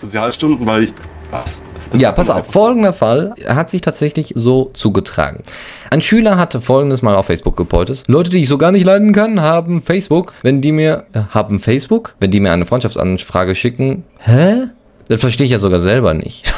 [0.00, 0.92] Sozialstunden, weil ich.
[1.30, 1.62] Was?
[1.90, 2.46] Das Ja, pass auf.
[2.46, 5.40] Folgender Fall hat sich tatsächlich so zugetragen.
[5.90, 8.04] Ein Schüler hatte folgendes mal auf Facebook gepostet.
[8.06, 11.58] Leute, die ich so gar nicht leiden kann, haben Facebook, wenn die mir, äh, haben
[11.58, 14.04] Facebook, wenn die mir eine Freundschaftsanfrage schicken.
[14.18, 14.64] Hä?
[15.08, 16.52] Das verstehe ich ja sogar selber nicht.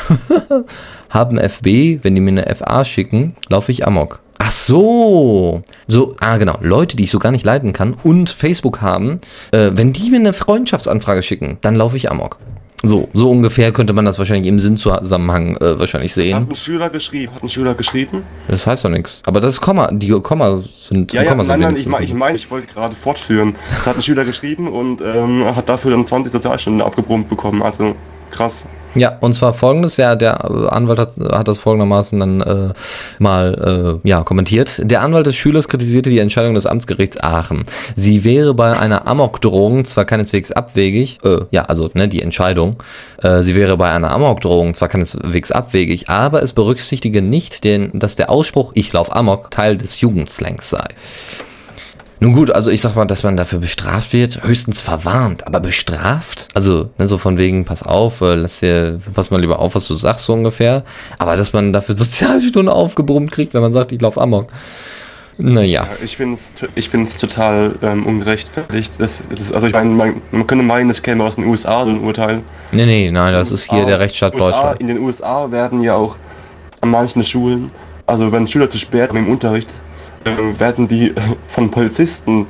[1.11, 4.21] haben FB, wenn die mir eine FA schicken, laufe ich Amok.
[4.39, 5.63] Ach so.
[5.87, 9.21] So, ah genau, Leute, die ich so gar nicht leiden kann und Facebook haben,
[9.53, 12.39] äh, wenn die mir eine Freundschaftsanfrage schicken, dann laufe ich Amok.
[12.83, 16.47] So, so ungefähr könnte man das wahrscheinlich im Sinnzusammenhang äh, wahrscheinlich Hat sehen.
[16.51, 18.25] ein Schüler geschrieben, hat ein Schüler geschrieben.
[18.47, 19.23] Das heißt doch nichts.
[19.25, 22.05] Aber das ist Komma, die Komma sind, Ja, ja, Komma sind nein, nein, ich meine,
[22.05, 23.55] ich, mein, ich wollte gerade fortführen.
[23.71, 27.63] Es hat ein Schüler geschrieben und ähm, hat dafür dann 20 Sozialstunden abgebrummt bekommen.
[27.63, 27.95] Also
[28.35, 28.67] krass.
[28.95, 32.73] Ja, und zwar folgendes, ja, der Anwalt hat, hat das folgendermaßen dann äh,
[33.19, 34.81] mal äh, ja, kommentiert.
[34.85, 37.65] Der Anwalt des Schülers kritisierte die Entscheidung des Amtsgerichts Aachen.
[37.97, 42.77] Sie wäre bei einer Amokdrohung zwar keineswegs abwegig, äh, ja, also ne, die Entscheidung,
[43.23, 48.15] äh, sie wäre bei einer Amokdrohung zwar keineswegs abwegig, aber es berücksichtige nicht, den, dass
[48.15, 50.87] der Ausspruch Ich lauf Amok Teil des Jugendslangs sei.
[52.21, 56.49] Nun gut, also ich sag mal, dass man dafür bestraft wird, höchstens verwarnt, aber bestraft?
[56.55, 59.87] Also, ne, so von wegen, pass auf, äh, lass dir, pass mal lieber auf, was
[59.87, 60.85] du sagst, so ungefähr.
[61.19, 64.49] Aber dass man dafür Sozialstunden aufgebrummt kriegt, wenn man sagt, ich lauf Amok.
[65.39, 65.89] Naja.
[66.03, 68.93] Ich finde es ich find's total ähm, ungerechtfertigt.
[68.99, 71.91] Das, das, also ich meine, man, man könnte meinen, es käme aus den USA so
[71.91, 72.43] ein Urteil.
[72.71, 74.81] Nee, nee, nein, das ist hier der Rechtsstaat USA, Deutschland.
[74.81, 76.17] In den USA werden ja auch
[76.81, 77.67] an manchen Schulen,
[78.07, 79.69] also wenn Schüler zu spät kommen im Unterricht,
[80.25, 81.15] äh, werden die äh,
[81.49, 82.47] von Polizisten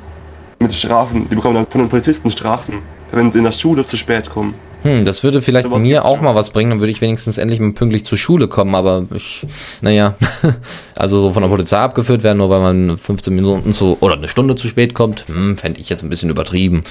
[0.61, 2.79] mit Strafen, die bekommen dann von den Polizisten Strafen,
[3.11, 4.53] wenn sie in der Schule zu spät kommen.
[4.83, 6.25] Hm, das würde vielleicht Sowas mir auch schon.
[6.25, 9.45] mal was bringen, dann würde ich wenigstens endlich mal pünktlich zur Schule kommen, aber ich,
[9.81, 10.13] naja,
[10.95, 14.27] also so von der Polizei abgeführt werden, nur weil man 15 Minuten zu, oder eine
[14.27, 16.83] Stunde zu spät kommt, hm, fände ich jetzt ein bisschen übertrieben.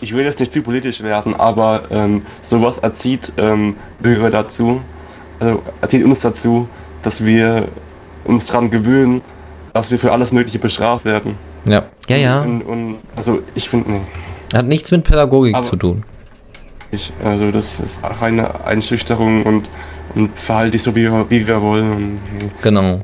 [0.00, 4.80] Ich will jetzt nicht zu politisch werden, aber ähm, sowas erzieht ähm, Bürger dazu,
[5.40, 6.68] also erzieht uns dazu,
[7.02, 7.66] dass wir
[8.24, 9.22] uns daran gewöhnen,
[9.76, 11.34] dass wir für alles Mögliche bestraft werden.
[11.68, 11.82] Ja.
[12.08, 12.40] Ja, ja.
[12.40, 14.00] Und, und also ich finde, nee,
[14.54, 16.02] Hat nichts mit Pädagogik Aber- zu tun.
[16.90, 19.68] ich, also das ist reine Einschüchterung und,
[20.14, 21.92] und verhalte dich so, wie wir, wie wir wollen.
[21.92, 22.62] Und.
[22.62, 23.02] Genau.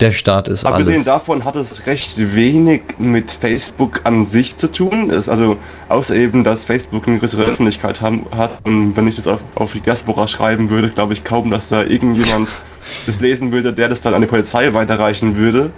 [0.00, 1.04] Der Staat ist Abgesehen alles.
[1.06, 5.08] davon hat es recht wenig mit Facebook an sich zu tun.
[5.10, 5.56] Es, also
[5.88, 8.58] außer eben, dass Facebook eine größere Öffentlichkeit haben, hat.
[8.64, 11.84] Und wenn ich das auf, auf die Diaspora schreiben würde, glaube ich kaum, dass da
[11.84, 12.48] irgendjemand
[13.06, 15.70] das lesen würde, der das dann an die Polizei weiterreichen würde.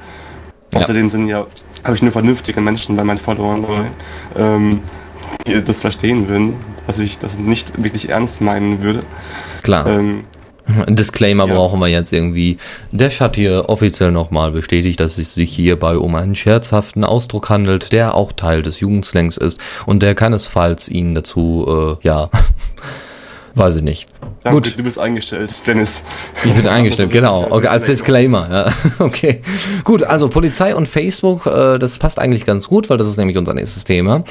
[0.74, 0.80] Ja.
[0.80, 1.46] Außerdem sind ja,
[1.84, 3.64] habe ich nur vernünftige Menschen bei meinen Followern,
[4.36, 4.80] ähm,
[5.46, 6.54] die das verstehen würden,
[6.86, 9.02] dass ich das nicht wirklich ernst meinen würde.
[9.62, 9.86] Klar.
[9.86, 10.24] Ähm,
[10.88, 11.54] Disclaimer ja.
[11.54, 12.58] brauchen wir jetzt irgendwie.
[12.90, 17.92] Dash hat hier offiziell nochmal bestätigt, dass es sich hierbei um einen scherzhaften Ausdruck handelt,
[17.92, 22.30] der auch Teil des Jugendslangs ist und der keinesfalls ihn dazu, äh, ja,
[23.54, 24.06] weiß ich nicht.
[24.42, 24.78] Danke, Gut.
[24.78, 26.02] du bist eingestellt, Dennis.
[26.44, 27.46] Ich bin eingestellt, genau.
[27.50, 28.72] Okay, als Disclaimer, ja.
[28.98, 29.40] Okay.
[29.84, 33.36] Gut, also Polizei und Facebook, äh, das passt eigentlich ganz gut, weil das ist nämlich
[33.36, 34.24] unser nächstes Thema.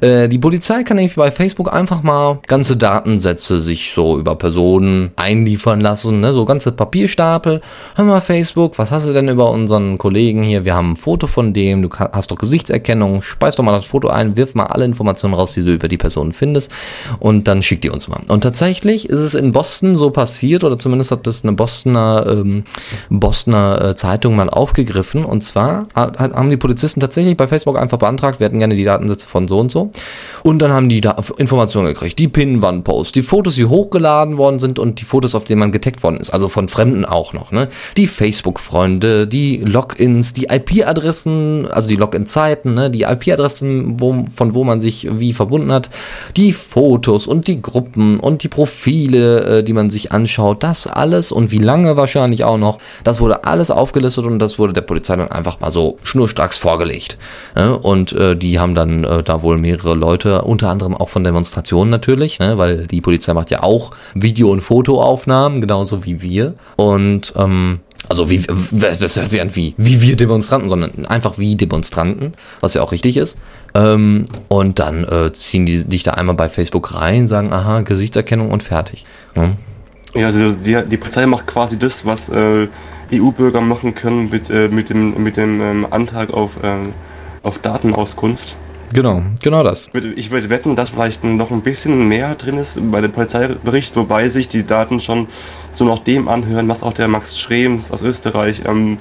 [0.00, 5.10] Äh, die Polizei kann nämlich bei Facebook einfach mal ganze Datensätze sich so über Personen
[5.16, 6.32] einliefern lassen, ne?
[6.32, 7.60] so ganze Papierstapel.
[7.96, 10.64] Hör mal, Facebook, was hast du denn über unseren Kollegen hier?
[10.64, 14.08] Wir haben ein Foto von dem, du hast doch Gesichtserkennung, speis doch mal das Foto
[14.08, 16.70] ein, wirf mal alle Informationen raus, die du über die Person findest
[17.18, 18.20] und dann schick die uns mal.
[18.28, 22.64] Und tatsächlich ist es in Boston so passiert, oder zumindest hat das eine Bostoner, ähm,
[23.08, 25.24] Bostoner äh, Zeitung mal aufgegriffen.
[25.24, 28.84] Und zwar hat, haben die Polizisten tatsächlich bei Facebook einfach beantragt, wir hätten gerne die
[28.84, 29.90] Datensätze von so und so.
[30.42, 34.78] Und dann haben die da Informationen gekriegt, die Pinnwandposts, die Fotos, die hochgeladen worden sind
[34.78, 37.68] und die Fotos, auf denen man getaggt worden ist, also von Fremden auch noch, ne?
[37.96, 42.90] Die Facebook-Freunde, die Logins, die IP-Adressen, also die Login-Zeiten, ne?
[42.90, 45.90] Die IP-Adressen, wo, von wo man sich wie verbunden hat,
[46.36, 51.32] die Fotos und die Gruppen und die Profile, äh, die man sich anschaut, das alles
[51.32, 55.16] und wie lange wahrscheinlich auch noch, das wurde alles aufgelistet und das wurde der Polizei
[55.16, 57.18] dann einfach mal so schnurstracks vorgelegt.
[57.54, 57.78] Ne?
[57.78, 61.90] Und äh, die haben dann äh, da wohl mehrere Leute, unter anderem auch von Demonstrationen
[61.90, 62.58] natürlich, ne?
[62.58, 66.54] weil die Polizei macht ja auch Video- und Fotoaufnahmen, genauso wie wir.
[66.76, 71.56] Und ähm, also wie, das hört sich an wie, wie wir Demonstranten, sondern einfach wie
[71.56, 73.36] Demonstranten, was ja auch richtig ist.
[73.74, 78.50] Ähm, und dann äh, ziehen die dich da einmal bei Facebook rein, sagen, aha, Gesichtserkennung
[78.50, 79.04] und fertig.
[79.34, 79.56] Ne?
[80.14, 82.66] Ja, also die, die Polizei macht quasi das, was äh,
[83.12, 86.90] EU-Bürger machen können mit, äh, mit dem, mit dem ähm, Antrag auf, ähm,
[87.42, 88.56] auf Datenauskunft.
[88.94, 89.88] Genau, genau das.
[89.88, 93.12] Ich würde- Ich würde wetten, dass vielleicht noch ein bisschen mehr drin ist bei dem
[93.12, 95.28] Polizeibericht, wobei sich die Daten schon
[95.72, 98.96] so nach dem anhören, was auch der Max Schrems aus Österreich ähm,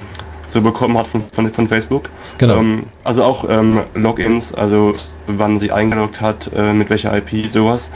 [0.48, 2.10] so bekommen hat von, von, von Facebook.
[2.38, 2.58] Genau.
[2.58, 4.94] Ähm, also auch ähm, Logins, also
[5.28, 7.92] wann sie eingeloggt hat, äh, mit welcher IP, sowas.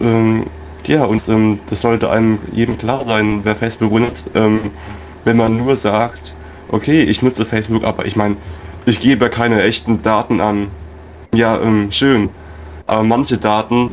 [0.00, 0.44] Ähm,
[0.86, 4.70] ja, und ähm, das sollte einem jedem klar sein, wer Facebook benutzt, ähm,
[5.24, 6.34] wenn man nur sagt,
[6.68, 8.36] okay, ich nutze Facebook, aber ich meine,
[8.84, 10.68] ich gebe keine echten Daten an.
[11.34, 12.28] Ja, ähm, schön.
[12.86, 13.92] Aber manche Daten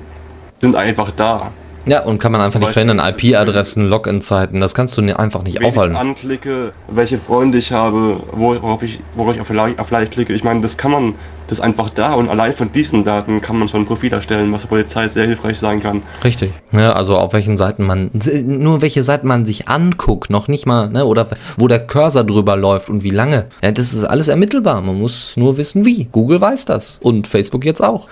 [0.59, 1.51] sind einfach da.
[1.85, 2.99] Ja, und kann man einfach nicht verändern.
[2.99, 5.95] IP-Adressen, Login-Zeiten, das kannst du einfach nicht aufhalten.
[5.95, 10.33] ich anklicke, welche Freunde ich habe, worauf ich, worauf ich auf auf like klicke.
[10.33, 11.15] Ich meine, das kann man,
[11.51, 14.53] das ist einfach da und allein von diesen Daten kann man schon ein Profil erstellen,
[14.53, 16.01] was der Polizei sehr hilfreich sein kann.
[16.23, 16.53] Richtig.
[16.71, 18.09] Ja, also auf welchen Seiten man,
[18.45, 22.55] nur welche Seiten man sich anguckt, noch nicht mal, ne, oder wo der Cursor drüber
[22.55, 23.47] läuft und wie lange.
[23.61, 24.79] Ja, das ist alles ermittelbar.
[24.79, 26.05] Man muss nur wissen, wie.
[26.05, 27.01] Google weiß das.
[27.03, 28.07] Und Facebook jetzt auch.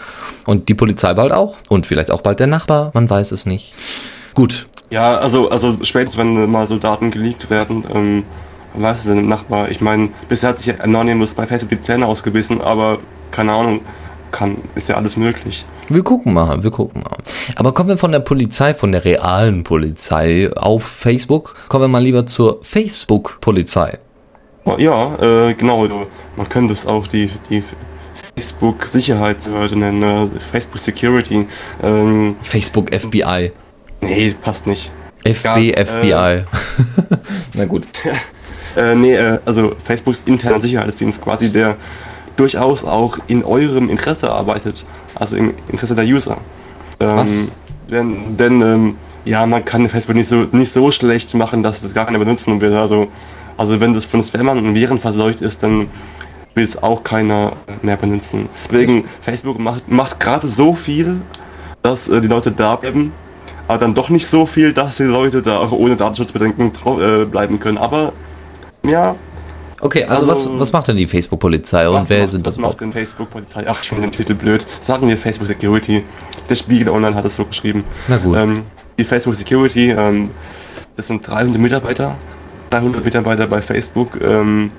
[0.45, 1.55] Und die Polizei bald auch.
[1.69, 2.91] Und vielleicht auch bald der Nachbar.
[2.93, 3.73] Man weiß es nicht.
[4.33, 4.67] Gut.
[4.89, 8.23] Ja, also, also spätestens wenn mal so Daten geleakt werden, ähm,
[8.73, 9.71] weiß es im Nachbar.
[9.71, 12.99] Ich meine, bisher hat sich Anonymous bei Facebook die Zähne ausgebissen, aber
[13.31, 13.81] keine Ahnung,
[14.31, 15.65] kann, ist ja alles möglich.
[15.87, 17.17] Wir gucken mal, wir gucken mal.
[17.55, 22.03] Aber kommen wir von der Polizei, von der realen Polizei auf Facebook, kommen wir mal
[22.03, 23.97] lieber zur Facebook-Polizei.
[24.65, 25.15] Oh, Ja,
[25.49, 25.87] äh, genau.
[26.35, 27.63] Man könnte es auch die, die
[28.35, 31.47] Facebook-Sicherheitsbehörde nennen, äh, Facebook Security.
[31.81, 33.51] Ähm, Facebook FBI.
[34.01, 34.91] nee, passt nicht.
[35.23, 36.45] FB, Ja, FBI.
[37.53, 37.85] Na gut.
[38.75, 41.75] Äh, nee, äh, also Facebooks interner Sicherheitsdienst quasi, der
[42.39, 46.37] durchaus auch in eurem Interesse arbeitet, also im Interesse der User.
[46.99, 47.57] Ähm, Was?
[47.91, 51.93] Denn, denn ähm, ja, man kann Facebook nicht so, nicht so schlecht machen, dass es
[51.93, 52.73] gar keiner benutzen will.
[52.73, 53.07] Also,
[53.57, 55.87] also wenn das von Spammern und Viren verseucht ist, dann
[56.55, 58.49] will es auch keiner mehr benutzen.
[58.69, 61.21] Deswegen, Facebook macht, macht gerade so viel,
[61.81, 63.11] dass äh, die Leute da bleiben,
[63.67, 67.59] aber dann doch nicht so viel, dass die Leute da auch ohne Datenschutzbedenken äh, bleiben
[67.59, 67.77] können.
[67.77, 68.13] Aber
[68.85, 69.15] ja,
[69.81, 72.61] Okay, also, Also- was, was macht denn die Facebook-Polizei und wer macht, sind das was
[72.61, 73.65] macht denn Facebook-Polizei?
[73.67, 74.65] Ach, ich finde den Titel blöd.
[74.81, 76.03] Sagen wir Facebook Security.
[76.49, 77.83] Der Spiegel Online hat es so geschrieben.
[78.07, 78.35] Na gut.
[78.37, 78.63] Ähm,
[78.97, 80.31] die Facebook Security ähm,
[80.99, 82.15] das sind 300 Mitarbeiter,
[82.71, 84.69] 300 Mitarbeiter bei Facebook, ähm,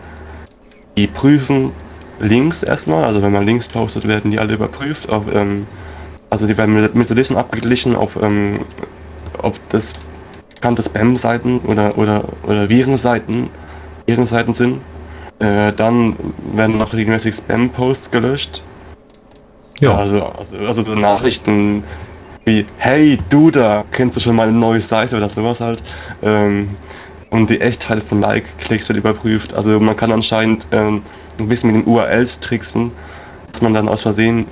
[0.99, 1.73] die prüfen
[2.21, 5.67] Links erstmal, also wenn man Links postet, werden die alle überprüft, ob, ähm,
[6.29, 8.61] also die werden mit Methodisten abgeglichen, ob, ähm,
[9.41, 9.95] ob das
[10.55, 13.49] bekannte Spam-Seiten oder, oder, oder Virenseiten,
[14.11, 14.81] Virenseiten sind.
[15.39, 16.17] Äh, dann
[16.53, 18.63] werden noch regelmäßig Spam-Posts gelöscht.
[19.81, 19.95] Ja.
[19.95, 21.85] Also, also, also so Nachrichten
[22.45, 25.83] wie, hey, du da, kennst du schon mal eine neue Seite oder sowas halt.
[26.23, 26.71] Ähm,
[27.31, 29.55] und die Echtheit von Like-Klicks wird überprüft.
[29.55, 31.03] Also man kann anscheinend ähm,
[31.39, 32.91] ein bisschen mit den URLs tricksen,
[33.53, 34.47] dass man dann aus Versehen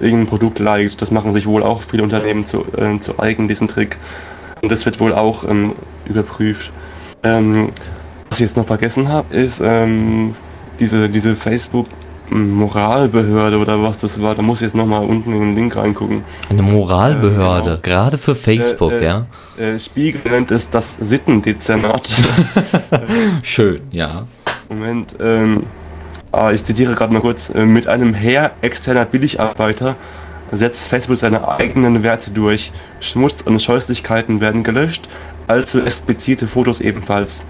[0.00, 1.02] irgendein Produkt liked.
[1.02, 3.96] Das machen sich wohl auch viele Unternehmen zu, äh, zu eigen, diesen Trick.
[4.62, 5.72] Und das wird wohl auch ähm,
[6.06, 6.70] überprüft.
[7.24, 7.70] Ähm,
[8.36, 10.34] was ich jetzt noch vergessen habe, ist ähm,
[10.78, 11.86] diese, diese Facebook
[12.28, 14.34] Moralbehörde oder was das war.
[14.34, 16.22] Da muss ich jetzt nochmal unten in den Link reingucken.
[16.50, 17.80] Eine Moralbehörde, äh, genau.
[17.80, 19.26] gerade für Facebook, äh, äh, ja.
[19.56, 22.14] Äh, Spiegel nennt es das Sittendezernat.
[23.42, 24.26] Schön, ja.
[24.68, 25.62] Moment, ähm,
[26.30, 27.48] ah, ich zitiere gerade mal kurz.
[27.48, 29.96] Äh, mit einem Heer externer Billigarbeiter
[30.52, 32.70] setzt Facebook seine eigenen Werte durch.
[33.00, 35.08] Schmutz und Scheußlichkeiten werden gelöscht,
[35.46, 37.46] allzu explizite Fotos ebenfalls.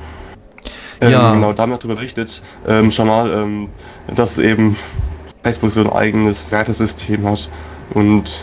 [1.01, 1.33] Ähm, ja.
[1.33, 3.69] Genau, da haben wir darüber berichtet, ähm, schon mal, ähm,
[4.15, 4.77] dass eben
[5.43, 7.49] Facebook so ein eigenes Wertesystem hat
[7.95, 8.43] und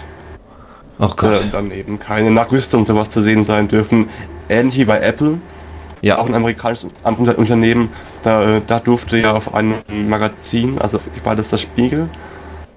[1.00, 4.10] äh, dann eben keine Nachrüste und sowas zu sehen sein dürfen.
[4.50, 5.40] Ähnlich wie bei Apple,
[6.02, 6.18] ja.
[6.18, 7.90] auch ein amerikanisches Unternehmen,
[8.22, 9.76] da, äh, da durfte ja auf einem
[10.08, 12.10] Magazin, also war das das Spiegel,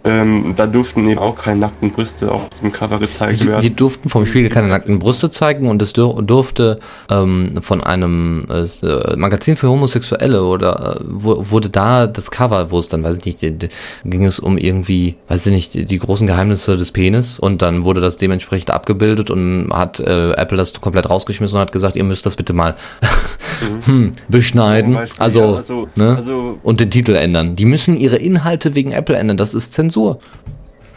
[0.07, 3.61] ähm, da durften eben auch keine nackten Brüste auf dem Cover gezeigt die, werden.
[3.61, 6.79] Die durften vom Spiegel keine nackten Brüste zeigen und es durfte
[7.11, 12.89] ähm, von einem äh, Magazin für Homosexuelle oder äh, wurde da das Cover, wo es
[12.89, 13.69] dann, weiß ich nicht, die, die,
[14.05, 17.85] ging es um irgendwie, weiß ich nicht, die, die, großen Geheimnisse des Penis und dann
[17.85, 22.05] wurde das dementsprechend abgebildet und hat äh, Apple das komplett rausgeschmissen und hat gesagt, ihr
[22.05, 22.77] müsst das bitte mal
[23.61, 23.87] mhm.
[23.87, 24.95] hm, beschneiden.
[24.95, 26.15] Beispiel, also, ja, also, ne?
[26.15, 27.57] also, und den Titel ändern.
[27.57, 29.37] Die müssen ihre Inhalte wegen Apple ändern.
[29.37, 29.96] Das ist Zensur.
[29.97, 30.19] Zensur.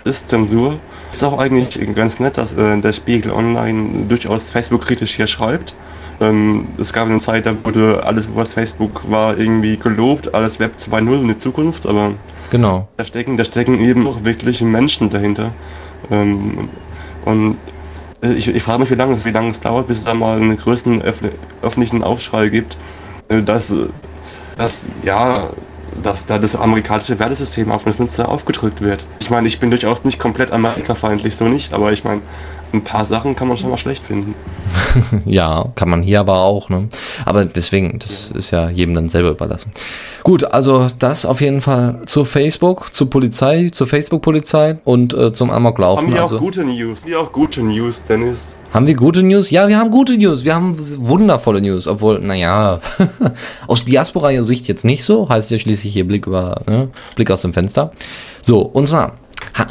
[0.03, 0.79] Ist Zensur.
[1.13, 5.73] Ist auch eigentlich ganz nett, dass äh, der Spiegel Online durchaus Facebook-kritisch hier schreibt.
[6.19, 10.73] Ähm, es gab eine Zeit, da wurde alles, was Facebook war, irgendwie gelobt, alles Web
[10.77, 12.11] 2.0 in die Zukunft, aber
[12.51, 12.89] genau.
[12.97, 15.53] da, stecken, da stecken eben auch wirklich Menschen dahinter.
[16.11, 16.67] Ähm,
[17.23, 17.57] und
[18.21, 20.41] äh, ich, ich frage mich, wie lange, wie lange es dauert, bis es da mal
[20.41, 21.01] einen größten
[21.61, 22.75] öffentlichen Aufschrei gibt,
[23.29, 23.73] äh, dass,
[24.57, 25.51] dass ja,
[26.01, 29.05] dass da das amerikanische Wertesystem auf uns Nutzer aufgedrückt wird.
[29.19, 32.21] Ich meine, ich bin durchaus nicht komplett amerikafeindlich, so nicht, aber ich meine,
[32.73, 34.35] ein paar Sachen kann man schon mal schlecht finden.
[35.25, 36.87] ja, kann man hier aber auch, ne?
[37.25, 39.71] Aber deswegen, das ist ja jedem dann selber überlassen.
[40.23, 45.49] Gut, also das auf jeden Fall zu Facebook, zur Polizei, zur Facebook-Polizei und äh, zum
[45.49, 46.07] Amoklaufen.
[46.07, 47.01] Haben wir also, auch gute News?
[47.01, 48.59] Haben wir auch gute News, Dennis?
[48.73, 49.49] Haben wir gute News?
[49.49, 50.45] Ja, wir haben gute News.
[50.45, 52.79] Wir haben wundervolle News, obwohl, naja,
[53.67, 55.27] aus Diaspora-Sicht jetzt nicht so.
[55.27, 56.89] Heißt ja schließlich hier Blick über, ne?
[57.15, 57.91] Blick aus dem Fenster.
[58.41, 59.13] So, und zwar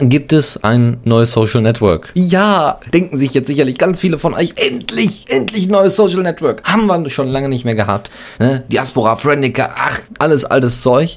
[0.01, 2.11] gibt es ein neues Social Network.
[2.14, 6.62] Ja, denken sich jetzt sicherlich ganz viele von euch, endlich, endlich neues Social Network.
[6.64, 8.11] Haben wir schon lange nicht mehr gehabt.
[8.38, 8.64] Ne?
[8.68, 11.16] Diaspora, Friendica, ach, alles altes Zeug.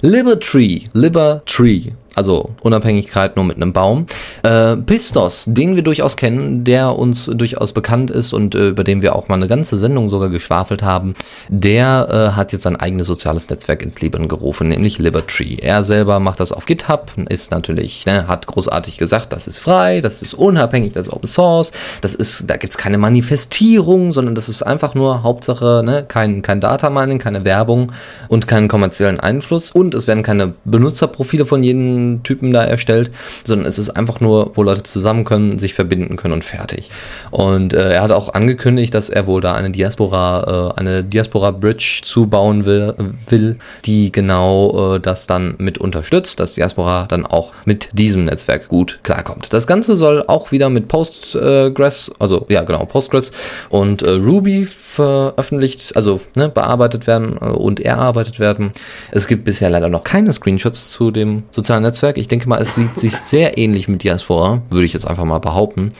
[0.00, 4.06] Libertree, Libertree also Unabhängigkeit nur mit einem Baum.
[4.42, 9.02] Äh, Pistos, den wir durchaus kennen, der uns durchaus bekannt ist und äh, über den
[9.02, 11.14] wir auch mal eine ganze Sendung sogar geschwafelt haben,
[11.48, 15.56] der äh, hat jetzt ein eigenes soziales Netzwerk ins Leben gerufen, nämlich Libertree.
[15.60, 20.00] Er selber macht das auf GitHub, ist natürlich, ne, hat großartig gesagt, das ist frei,
[20.00, 24.48] das ist unabhängig, das ist Open Source, das ist, da gibt's keine Manifestierung, sondern das
[24.48, 27.92] ist einfach nur Hauptsache, ne, kein, kein Data Mining, keine Werbung
[28.28, 33.10] und keinen kommerziellen Einfluss und es werden keine Benutzerprofile von jedem Typen da erstellt,
[33.44, 36.90] sondern es ist einfach nur, wo Leute zusammen können, sich verbinden können und fertig.
[37.30, 41.50] Und äh, er hat auch angekündigt, dass er wohl da eine Diaspora, äh, eine Diaspora
[41.50, 42.94] Bridge zubauen will,
[43.28, 48.68] will die genau äh, das dann mit unterstützt, dass Diaspora dann auch mit diesem Netzwerk
[48.68, 49.52] gut klarkommt.
[49.52, 53.32] Das Ganze soll auch wieder mit Postgres, also ja genau, Postgres
[53.68, 58.72] und äh, Ruby veröffentlicht, also ne, bearbeitet werden äh, und erarbeitet werden.
[59.12, 61.89] Es gibt bisher leider noch keine Screenshots zu dem sozialen Netzwerk.
[62.16, 65.38] Ich denke mal, es sieht sich sehr ähnlich mit Diaspora, würde ich jetzt einfach mal
[65.38, 65.92] behaupten.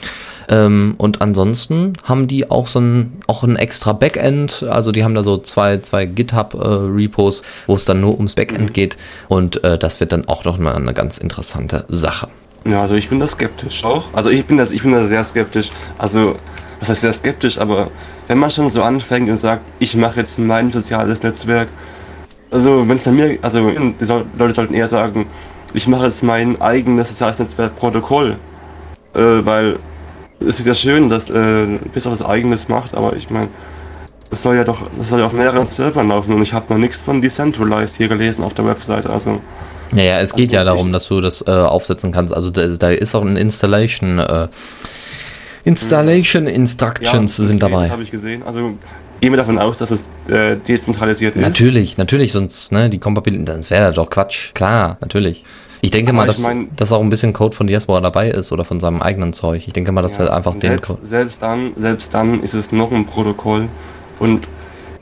[0.48, 4.64] Ähm, und ansonsten haben die auch so ein, auch ein extra Backend.
[4.68, 8.70] Also die haben da so zwei, zwei GitHub-Repos, äh, wo es dann nur ums Backend
[8.70, 8.72] mhm.
[8.72, 8.96] geht.
[9.28, 12.28] Und äh, das wird dann auch noch mal eine ganz interessante Sache.
[12.66, 14.12] Ja, also ich bin da skeptisch auch.
[14.12, 15.70] Also ich bin da, ich bin da sehr skeptisch.
[15.98, 16.36] Also
[16.80, 17.90] was heißt sehr skeptisch, aber
[18.26, 21.68] wenn man schon so anfängt und sagt, ich mache jetzt mein soziales Netzwerk,
[22.50, 25.26] also wenn es bei mir, also die Leute sollten eher sagen,
[25.74, 28.36] ich mache jetzt mein eigenes soziales Netzwerk Protokoll,
[29.14, 29.78] äh, weil
[30.40, 33.48] es ist ja schön, dass äh, bis auf das eigenes macht, aber ich meine,
[34.30, 36.78] das soll ja doch, das soll ja auf mehreren Servern laufen und ich habe noch
[36.78, 39.10] nichts von Decentralized hier gelesen auf der Webseite.
[39.10, 39.40] Also
[39.92, 42.32] Ja, ja, es geht Also ja darum, dass du das äh, aufsetzen kannst.
[42.32, 44.48] Also da, da ist auch ein Installation, äh,
[45.64, 47.82] Installation Instructions ja, sind okay, dabei.
[47.84, 48.42] Das habe ich gesehen.
[48.44, 48.74] Also
[49.20, 51.42] gehen wir davon aus, dass es äh, dezentralisiert ist.
[51.42, 54.52] Natürlich, natürlich, sonst, ne, die Kompatibilität, das wäre doch Quatsch.
[54.54, 55.44] Klar, natürlich.
[55.82, 58.30] Ich denke Aber mal, ich dass, mein- dass auch ein bisschen Code von Diaspora dabei
[58.30, 59.66] ist oder von seinem eigenen Zeug.
[59.66, 60.98] Ich denke mal, dass Ja, er einfach den selbst, Code.
[61.06, 63.68] selbst dann, selbst dann ist es noch ein Protokoll.
[64.18, 64.46] Und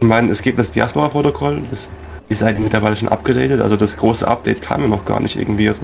[0.00, 1.90] ich meine, es gibt das Diaspora-Protokoll, das
[2.28, 3.60] ist halt mittlerweile schon abgedatet.
[3.60, 5.66] Also das große Update kam ja noch gar nicht irgendwie.
[5.66, 5.80] Also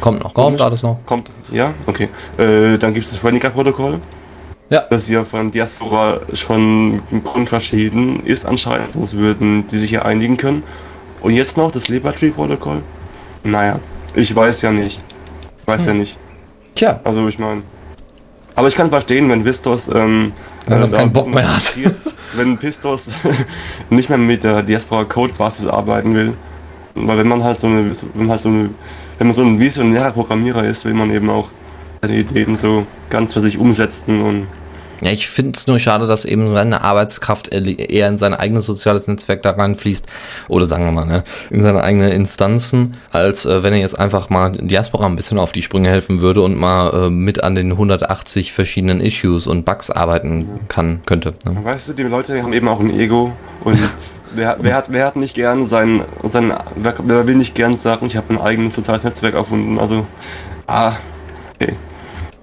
[0.00, 0.98] Kommt noch, kommt alles noch.
[1.06, 2.08] kommt, ja, okay.
[2.38, 3.98] Äh, dann gibt es das Renica-Protokoll.
[4.68, 4.82] Ja.
[4.90, 10.64] Das ja von Diaspora schon grundverschieden ist anscheinend, sonst würden die sich ja einigen können.
[11.20, 12.82] Und jetzt noch das Liberty-Protokoll.
[13.44, 13.78] Naja,
[14.14, 15.00] ich weiß ja nicht.
[15.60, 15.98] Ich weiß ja Hm.
[16.00, 16.18] nicht.
[16.74, 17.62] Tja, Also ich meine.
[18.54, 20.32] Aber ich kann verstehen, wenn Vistos ähm,
[20.66, 21.76] Langsam da keinen ein Bock mehr hat.
[22.34, 23.08] Wenn Pistos
[23.90, 26.34] nicht mehr mit der Diaspora Code Basis arbeiten will.
[26.94, 28.70] Weil wenn man halt so eine, wenn man halt so eine,
[29.18, 31.48] wenn man so ein visionärer Programmierer ist, will man eben auch
[32.02, 34.46] seine Ideen so ganz für sich umsetzen und
[35.02, 39.08] Ja, ich finde es nur schade, dass eben seine Arbeitskraft eher in sein eigenes soziales
[39.08, 40.06] Netzwerk da reinfließt.
[40.48, 44.30] Oder sagen wir mal, ne, in seine eigenen Instanzen, als äh, wenn er jetzt einfach
[44.30, 47.72] mal Diaspora ein bisschen auf die Sprünge helfen würde und mal äh, mit an den
[47.72, 51.34] 180 verschiedenen Issues und Bugs arbeiten kann, könnte.
[51.44, 51.62] Ne?
[51.62, 53.32] Weißt du, die Leute haben eben auch ein Ego
[53.64, 53.78] und
[54.34, 58.06] wer, wer, hat, wer hat nicht gern sein, sein wer, wer will nicht gern sagen,
[58.06, 60.06] ich habe ein eigenes soziales Netzwerk erfunden, also
[60.66, 60.94] ah,
[61.60, 61.74] okay.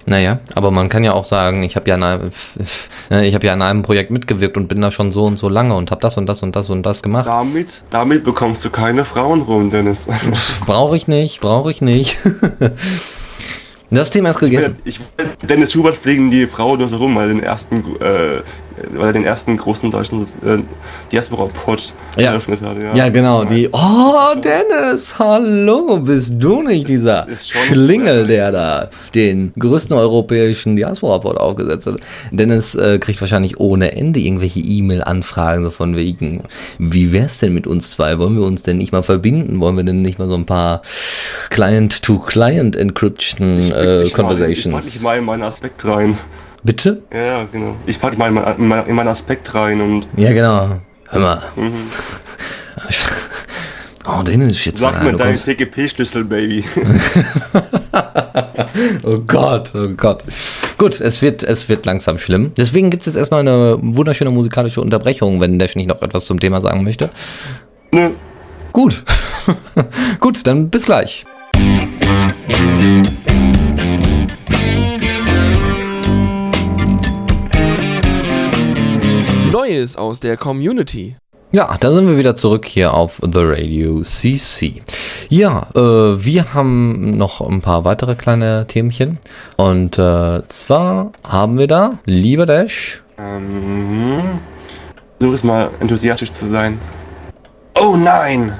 [0.06, 2.30] Naja, aber man kann ja auch sagen, ich habe ja, einem-
[3.10, 5.48] ne, ich hab ja an einem Projekt mitgewirkt und bin da schon so und so
[5.48, 7.26] lange und habe das und das und das und das gemacht.
[7.26, 10.06] Damit, damit bekommst du keine Frauen rum, Dennis.
[10.66, 12.18] Brauche ich nicht, brauche ich nicht.
[13.90, 14.76] Das Thema ist gegessen.
[14.84, 14.98] Ich,
[15.42, 18.42] Dennis Schubert fliegen die Frau nur so rum, weil den ersten, äh,
[18.94, 20.58] weil er den ersten großen deutschen äh,
[21.12, 22.30] Diaspora-Pod Ja.
[22.30, 22.76] eröffnet hat.
[22.94, 23.68] Ja, genau, die.
[23.72, 31.86] Oh, Dennis, hallo, bist du nicht dieser Schlingel, der da den größten europäischen Diaspora-Pod aufgesetzt
[31.86, 31.96] hat?
[32.30, 36.44] Dennis äh, kriegt wahrscheinlich ohne Ende irgendwelche E-Mail-Anfragen so von wegen,
[36.78, 38.18] wie wär's denn mit uns zwei?
[38.18, 39.60] Wollen wir uns denn nicht mal verbinden?
[39.60, 40.82] Wollen wir denn nicht mal so ein paar
[41.50, 44.62] Client-to-Client-Encryption Ich, äh, ich, ich
[44.92, 46.16] dich mal in meinen Aspekt rein.
[46.64, 47.02] Bitte?
[47.12, 47.76] Ja, genau.
[47.86, 50.80] Ich packe mal in mein- in mein- in meinen Aspekt rein und Ja, genau.
[51.10, 51.42] Hör mal.
[51.56, 51.72] mhm.
[54.06, 56.62] Oh, Dennis, jetzt sag mir deinen kommst- TGP-Schlüssel, Baby.
[59.04, 60.24] Oh Gott, oh Gott.
[60.76, 62.52] Gut, es wird, es wird langsam schlimm.
[62.56, 66.38] Deswegen gibt es jetzt erstmal eine wunderschöne musikalische Unterbrechung, wenn Dash nicht noch etwas zum
[66.40, 67.08] Thema sagen möchte.
[67.92, 68.10] Nö.
[68.72, 69.04] Gut.
[70.20, 71.24] Gut, dann bis gleich.
[79.74, 81.16] Neues aus der Community.
[81.50, 84.82] Ja, da sind wir wieder zurück hier auf The Radio CC.
[85.28, 89.18] Ja, äh, wir haben noch ein paar weitere kleine Themchen.
[89.56, 94.38] Und äh, zwar haben wir da, lieber Dash, Ähm,
[95.18, 96.78] versuch es mal enthusiastisch zu sein.
[97.80, 98.52] Oh nein!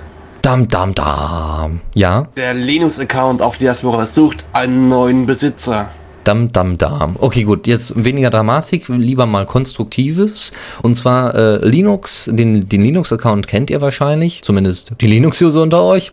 [0.42, 1.80] dam dam dam.
[1.94, 5.90] Ja, Der Linux-Account auf Diaspora sucht einen neuen Besitzer.
[6.24, 7.16] Dam, dam, dam.
[7.18, 10.52] Okay, gut, jetzt weniger Dramatik, lieber mal Konstruktives.
[10.82, 16.10] Und zwar äh, Linux, den, den Linux-Account kennt ihr wahrscheinlich, zumindest die Linux-User unter euch.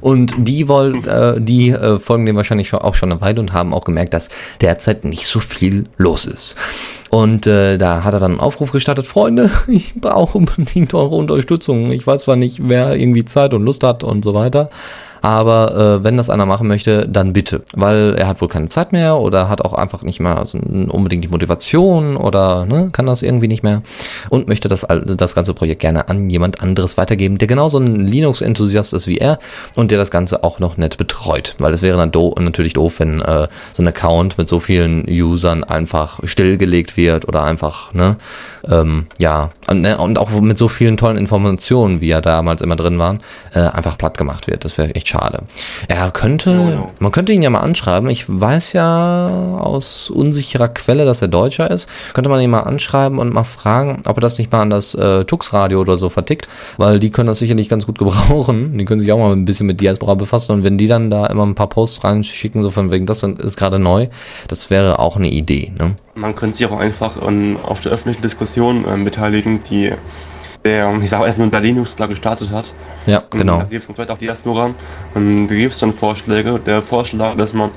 [0.00, 3.52] Und die wollen, äh, die äh, folgen dem wahrscheinlich schon, auch schon eine Weile und
[3.52, 4.28] haben auch gemerkt, dass
[4.60, 6.56] derzeit nicht so viel los ist.
[7.10, 11.90] Und äh, da hat er dann einen Aufruf gestartet, Freunde, ich brauche unbedingt eure Unterstützung.
[11.90, 14.68] Ich weiß zwar nicht, wer irgendwie Zeit und Lust hat und so weiter.
[15.24, 17.62] Aber äh, wenn das einer machen möchte, dann bitte.
[17.72, 21.24] Weil er hat wohl keine Zeit mehr oder hat auch einfach nicht mehr so unbedingt
[21.24, 23.80] die Motivation oder ne, kann das irgendwie nicht mehr
[24.28, 28.92] und möchte das, das ganze Projekt gerne an jemand anderes weitergeben, der genauso ein Linux-Enthusiast
[28.92, 29.38] ist wie er
[29.74, 31.56] und der das Ganze auch noch nett betreut.
[31.58, 35.06] Weil es wäre dann do natürlich doof, wenn äh, so ein Account mit so vielen
[35.08, 38.16] Usern einfach stillgelegt wird oder einfach, ne,
[38.68, 42.76] ähm, ja, und, ne, und auch mit so vielen tollen Informationen, wie er damals immer
[42.76, 43.20] drin waren,
[43.54, 44.66] äh, einfach platt gemacht wird.
[44.66, 45.13] Das wäre echt schade.
[45.88, 46.86] Er könnte, No, no.
[47.00, 48.08] man könnte ihn ja mal anschreiben.
[48.10, 51.88] Ich weiß ja aus unsicherer Quelle, dass er Deutscher ist.
[52.12, 54.94] Könnte man ihn mal anschreiben und mal fragen, ob er das nicht mal an das
[54.94, 58.76] äh, Tux-Radio oder so vertickt, weil die können das sicherlich ganz gut gebrauchen.
[58.84, 61.26] Die können sich auch mal ein bisschen mit Diaspora befassen und wenn die dann da
[61.26, 64.08] immer ein paar Posts reinschicken, so von wegen, das ist gerade neu,
[64.48, 65.72] das wäre auch eine Idee.
[65.78, 65.94] Ne?
[66.14, 69.92] Man könnte sich auch einfach ähm, auf der öffentlichen Diskussion ähm, beteiligen, die
[70.64, 72.72] der, ich sage erstmal, der Linux da gestartet hat.
[73.06, 73.58] Ja, Und genau.
[73.58, 74.70] Da gibt es vielleicht auch Diaspora.
[75.14, 76.58] Und da gibt es dann Vorschläge.
[76.58, 77.70] Der Vorschlag, dass man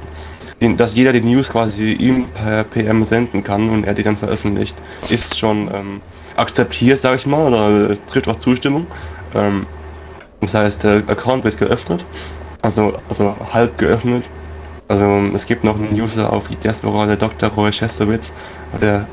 [0.62, 4.18] den, dass jeder die News quasi ihm per PM senden kann und er die dann
[4.18, 4.76] veröffentlicht,
[5.10, 6.02] ist schon ähm,
[6.36, 8.88] akzeptiert, sage ich mal, oder trifft auch Zustimmung.
[9.36, 9.66] Ähm,
[10.42, 12.06] das heißt, der Account wird geöffnet,
[12.62, 14.24] also, also halb geöffnet.
[14.88, 17.50] Also es gibt noch einen User auf Diaspora, der Dr.
[17.50, 18.34] Roy Chestowitz,
[18.82, 19.06] der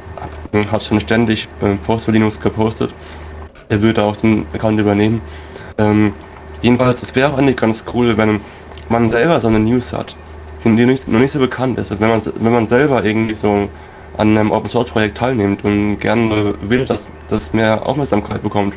[0.71, 2.95] hat schon ständig äh, Post Linux gepostet.
[3.75, 5.21] Er würde auch den Account übernehmen.
[5.79, 6.13] Ähm,
[6.63, 8.41] jedenfalls, es wäre auch eigentlich ganz cool, wenn
[8.89, 10.15] man selber so eine News hat,
[10.65, 11.91] die nicht, noch nicht so bekannt ist.
[11.91, 13.69] Also wenn man, wenn man selber irgendwie so
[14.17, 18.75] an einem Open Source Projekt teilnimmt und gerne will, dass das mehr Aufmerksamkeit bekommt,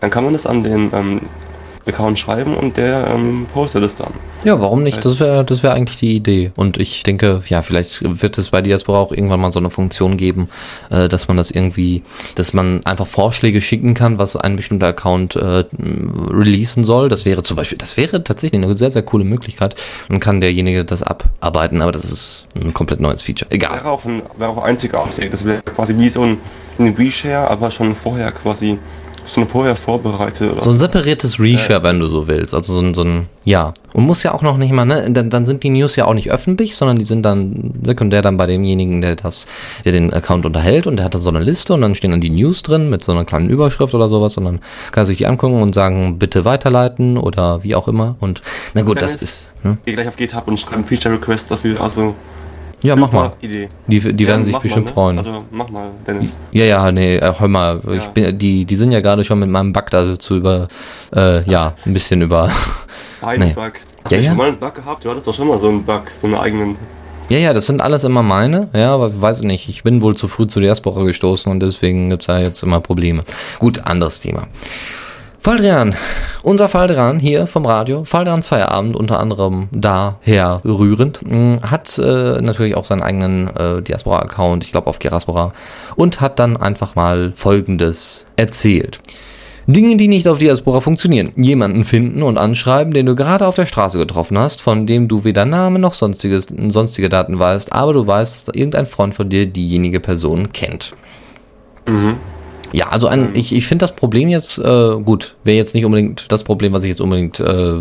[0.00, 1.20] dann kann man das an den ähm,
[1.86, 4.12] Account schreiben und der ähm, postet es dann.
[4.44, 5.04] Ja, warum nicht?
[5.04, 6.52] Das wäre das wäre eigentlich die Idee.
[6.56, 10.16] Und ich denke, ja, vielleicht wird es bei Diaspora auch irgendwann mal so eine Funktion
[10.16, 10.48] geben,
[10.90, 12.02] äh, dass man das irgendwie,
[12.36, 15.64] dass man einfach Vorschläge schicken kann, was ein bestimmter Account äh,
[16.30, 17.08] releasen soll.
[17.08, 19.74] Das wäre zum Beispiel, das wäre tatsächlich eine sehr, sehr coole Möglichkeit.
[20.08, 23.50] Dann kann derjenige das abarbeiten, aber das ist ein komplett neues Feature.
[23.50, 23.78] Egal.
[23.78, 25.30] Wäre auch, ein, wäre auch einzigartig.
[25.30, 26.38] Das wäre quasi wie so ein,
[26.78, 28.78] ein Reshare, aber schon vorher quasi
[29.26, 30.52] schon vorher vorbereitet.
[30.52, 31.82] Oder so ein separiertes Reshare, ja.
[31.82, 32.54] wenn du so willst.
[32.54, 33.72] Also so ein, so ein, ja.
[33.92, 36.14] Und muss ja auch noch nicht mal, ne, dann, dann sind die News ja auch
[36.14, 39.46] nicht öffentlich, sondern die sind dann sekundär dann bei demjenigen, der das,
[39.84, 42.20] der den Account unterhält und der hat da so eine Liste und dann stehen dann
[42.20, 44.60] die News drin mit so einer kleinen Überschrift oder sowas und dann
[44.90, 48.16] kann er sich die angucken und sagen, bitte weiterleiten oder wie auch immer.
[48.20, 48.42] Und
[48.74, 49.50] na gut, das ist.
[49.62, 49.78] Ne?
[49.84, 52.14] Geh gleich auf GitHub und schreiben Feature Request dafür, also
[52.82, 53.32] ja, mach mal.
[53.40, 53.68] Idee.
[53.86, 54.94] Die, die ja, werden sich bestimmt mal, ne?
[54.94, 55.18] freuen.
[55.18, 56.40] Also mach mal, Dennis.
[56.50, 57.80] Ja, ja, nee, äh, hör mal.
[57.86, 57.92] Ja.
[57.92, 60.68] Ich bin, die, die sind ja gerade schon mit meinem Bug da zu über,
[61.14, 62.50] äh, ja, ein bisschen über.
[63.22, 63.52] Ein nee.
[63.52, 63.72] Bug.
[64.04, 64.30] Hast ja, du ja?
[64.30, 65.04] schon mal einen Bug gehabt?
[65.04, 66.76] Du hattest doch schon mal so einen Bug, so einen eigenen.
[67.28, 69.68] Ja, ja, das sind alles immer meine, ja, aber weiß ich nicht.
[69.68, 72.80] Ich bin wohl zu früh zu der Diaspora gestoßen und deswegen gibt's da jetzt immer
[72.80, 73.22] Probleme.
[73.58, 74.48] Gut, anderes Thema.
[75.42, 75.96] Faldrian,
[76.44, 82.76] unser Faldrian hier vom Radio, Faldrians Feierabend unter anderem daher rührend, mm, hat äh, natürlich
[82.76, 85.52] auch seinen eigenen äh, Diaspora-Account, ich glaube auf Geraspora,
[85.96, 89.00] und hat dann einfach mal Folgendes erzählt.
[89.66, 91.32] Dinge, die nicht auf Diaspora funktionieren.
[91.34, 95.24] Jemanden finden und anschreiben, den du gerade auf der Straße getroffen hast, von dem du
[95.24, 99.46] weder Name noch sonstiges, sonstige Daten weißt, aber du weißt, dass irgendein Freund von dir
[99.46, 100.94] diejenige Person kennt.
[101.88, 102.18] Mhm.
[102.72, 106.26] Ja, also ein, ich, ich finde das Problem jetzt, äh, gut, wäre jetzt nicht unbedingt
[106.30, 107.80] das Problem, was ich jetzt unbedingt äh,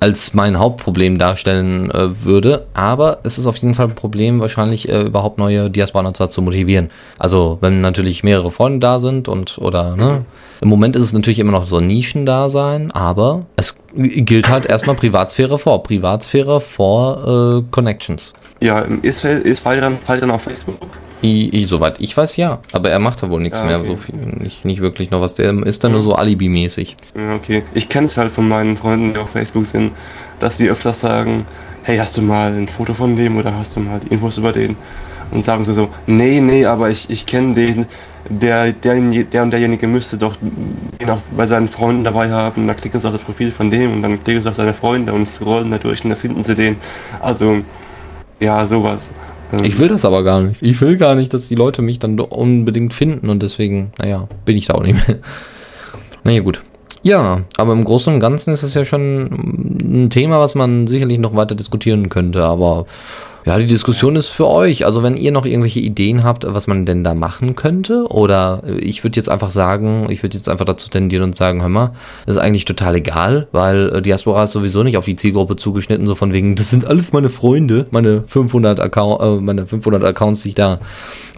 [0.00, 4.88] als mein Hauptproblem darstellen äh, würde, aber es ist auf jeden Fall ein Problem, wahrscheinlich
[4.88, 6.90] äh, überhaupt neue Diaspora-Nutzer zu motivieren.
[7.18, 10.24] Also wenn natürlich mehrere Freunde da sind und oder ne,
[10.60, 14.96] im Moment ist es natürlich immer noch so ein Nischendasein, aber es gilt halt erstmal
[14.96, 18.32] Privatsphäre vor, Privatsphäre vor äh, Connections.
[18.60, 20.78] Ja, ist, ist Fall dran, Fall dran auf Facebook.
[21.22, 22.60] I, I, soweit ich weiß, ja.
[22.72, 23.78] Aber er macht da wohl nichts ah, okay.
[23.78, 25.34] mehr, so viel, nicht, nicht wirklich noch was.
[25.34, 26.96] Der ist dann nur so Alibi-mäßig.
[27.36, 27.62] Okay.
[27.74, 29.92] Ich kenne es halt von meinen Freunden, die auf Facebook sind,
[30.40, 31.46] dass sie öfters sagen,
[31.82, 34.76] hey, hast du mal ein Foto von dem oder hast du mal Infos über den?
[35.30, 37.86] Und sagen sie so, nee, nee, aber ich, ich kenne den,
[38.28, 40.36] der, der, der und derjenige müsste doch
[41.00, 42.66] ihn auch bei seinen Freunden dabei haben.
[42.66, 45.12] Da klicken sie auf das Profil von dem und dann klicken sie auf seine Freunde
[45.12, 46.76] und scrollen da durch und da finden sie den.
[47.20, 47.58] Also,
[48.40, 49.12] ja, sowas.
[49.52, 50.62] Ähm, ich will das aber gar nicht.
[50.62, 54.56] Ich will gar nicht, dass die Leute mich dann unbedingt finden und deswegen, naja, bin
[54.56, 55.18] ich da auch nicht mehr.
[56.24, 56.60] Naja, gut.
[57.02, 59.30] Ja, aber im Großen und Ganzen ist es ja schon
[60.04, 62.86] ein Thema, was man sicherlich noch weiter diskutieren könnte, aber
[63.44, 64.84] ja, die Diskussion ist für euch.
[64.84, 69.04] Also wenn ihr noch irgendwelche Ideen habt, was man denn da machen könnte, oder ich
[69.04, 71.92] würde jetzt einfach sagen, ich würde jetzt einfach dazu tendieren und sagen, hör mal,
[72.26, 76.06] das ist eigentlich total egal, weil äh, Diaspora ist sowieso nicht auf die Zielgruppe zugeschnitten,
[76.06, 80.42] so von wegen, das sind alles meine Freunde, meine 500 Account, äh, meine 500 Accounts,
[80.42, 80.80] die ich da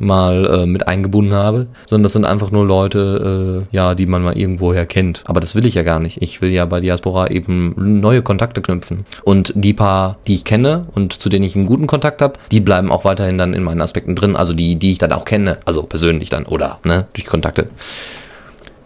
[0.01, 4.23] mal äh, mit eingebunden habe, sondern das sind einfach nur Leute, äh, ja, die man
[4.23, 5.23] mal irgendwoher kennt.
[5.27, 6.23] Aber das will ich ja gar nicht.
[6.23, 9.05] Ich will ja bei Diaspora eben neue Kontakte knüpfen.
[9.23, 12.61] Und die paar, die ich kenne und zu denen ich einen guten Kontakt habe, die
[12.61, 14.37] bleiben auch weiterhin dann in meinen Aspekten drin.
[14.37, 17.69] Also die, die ich dann auch kenne, also persönlich dann oder ne, durch Kontakte.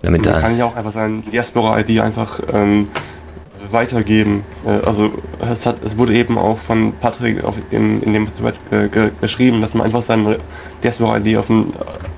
[0.00, 2.86] Damit Man kann ja auch einfach seine Diaspora-ID einfach ähm,
[3.70, 4.42] weitergeben.
[4.66, 8.54] Äh, also es, hat, es wurde eben auch von Patrick auf, in, in dem Thread
[8.70, 10.38] äh, geschrieben, dass man einfach seine
[10.82, 11.74] Diaspora-ID auf einen,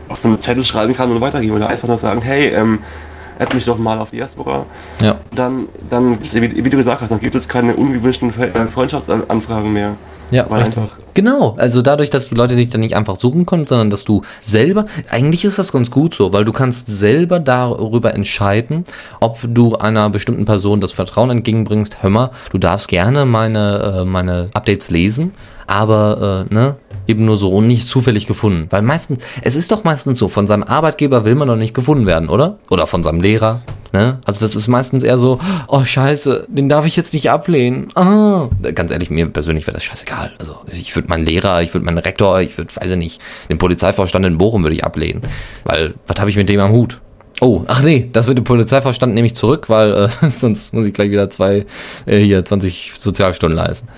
[0.08, 2.78] auf einen Zettel schreiben kann und weitergeben oder einfach nur sagen, hey, ähm,
[3.38, 4.66] add mich doch mal auf Diaspora.
[5.00, 5.16] Ja.
[5.34, 9.96] Dann, dann wie, wie du gesagt hast, dann gibt es keine ungewünschten äh, Freundschaftsanfragen mehr.
[10.30, 10.98] Ja, Weil einfach.
[11.14, 14.22] Genau, also dadurch, dass die Leute dich dann nicht einfach suchen können, sondern dass du
[14.40, 18.84] selber, eigentlich ist das ganz gut so, weil du kannst selber darüber entscheiden,
[19.20, 24.04] ob du einer bestimmten Person das Vertrauen entgegenbringst, hör mal, du darfst gerne meine, äh,
[24.04, 25.32] meine Updates lesen,
[25.66, 26.76] aber, äh, ne,
[27.06, 28.66] eben nur so und nicht zufällig gefunden.
[28.70, 32.06] Weil meistens, es ist doch meistens so, von seinem Arbeitgeber will man doch nicht gefunden
[32.06, 32.58] werden, oder?
[32.70, 33.62] Oder von seinem Lehrer.
[33.92, 34.18] Ne?
[34.24, 37.88] Also das ist meistens eher so, oh scheiße, den darf ich jetzt nicht ablehnen.
[37.94, 38.48] Ah.
[38.74, 40.34] Ganz ehrlich, mir persönlich wäre das scheißegal.
[40.38, 43.58] Also ich würde meinen Lehrer, ich würde meinen Rektor, ich würde, weiß ich nicht, den
[43.58, 45.22] Polizeivorstand in Bochum würde ich ablehnen.
[45.64, 47.00] Weil, was habe ich mit dem am Hut?
[47.40, 50.94] Oh, ach nee, das mit dem Polizeivorstand nehme ich zurück, weil äh, sonst muss ich
[50.94, 51.66] gleich wieder zwei,
[52.06, 53.88] äh, hier 20 Sozialstunden leisten.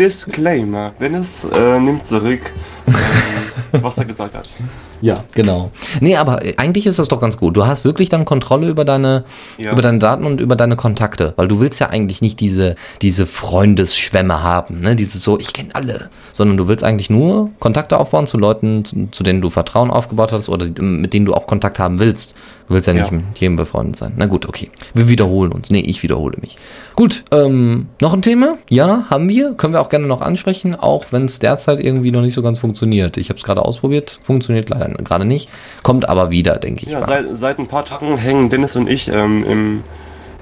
[0.00, 0.92] Disclaimer.
[0.98, 2.40] Dennis äh, nimmt zurück,
[2.86, 4.48] ähm, was er gesagt hat.
[5.02, 5.70] Ja, genau.
[6.02, 7.56] Nee, aber eigentlich ist das doch ganz gut.
[7.56, 9.24] Du hast wirklich dann Kontrolle über deine,
[9.56, 9.72] Ja.
[9.72, 11.32] über deine Daten und über deine Kontakte.
[11.36, 14.96] Weil du willst ja eigentlich nicht diese, diese Freundesschwämme haben, ne?
[14.96, 16.10] Diese so, ich kenne alle.
[16.32, 20.32] Sondern du willst eigentlich nur Kontakte aufbauen zu Leuten, zu, zu denen du Vertrauen aufgebaut
[20.32, 22.34] hast oder mit denen du auch Kontakt haben willst.
[22.70, 23.16] Du willst ja nicht Ja.
[23.16, 24.12] mit jedem befreundet sein.
[24.14, 24.70] Na gut, okay.
[24.94, 25.70] Wir wiederholen uns.
[25.70, 26.56] Nee, ich wiederhole mich.
[26.94, 28.58] Gut, ähm, noch ein Thema?
[28.68, 29.54] Ja, haben wir.
[29.54, 32.60] Können wir auch gerne noch ansprechen, auch wenn es derzeit irgendwie noch nicht so ganz
[32.60, 33.16] funktioniert.
[33.16, 35.48] Ich habe es gerade ausprobiert, funktioniert leider gerade nicht.
[35.82, 37.06] Kommt aber wieder, denke ich Ja, mal.
[37.08, 39.84] seit, seit ein paar Tagen hängen Dennis und ich ähm, im,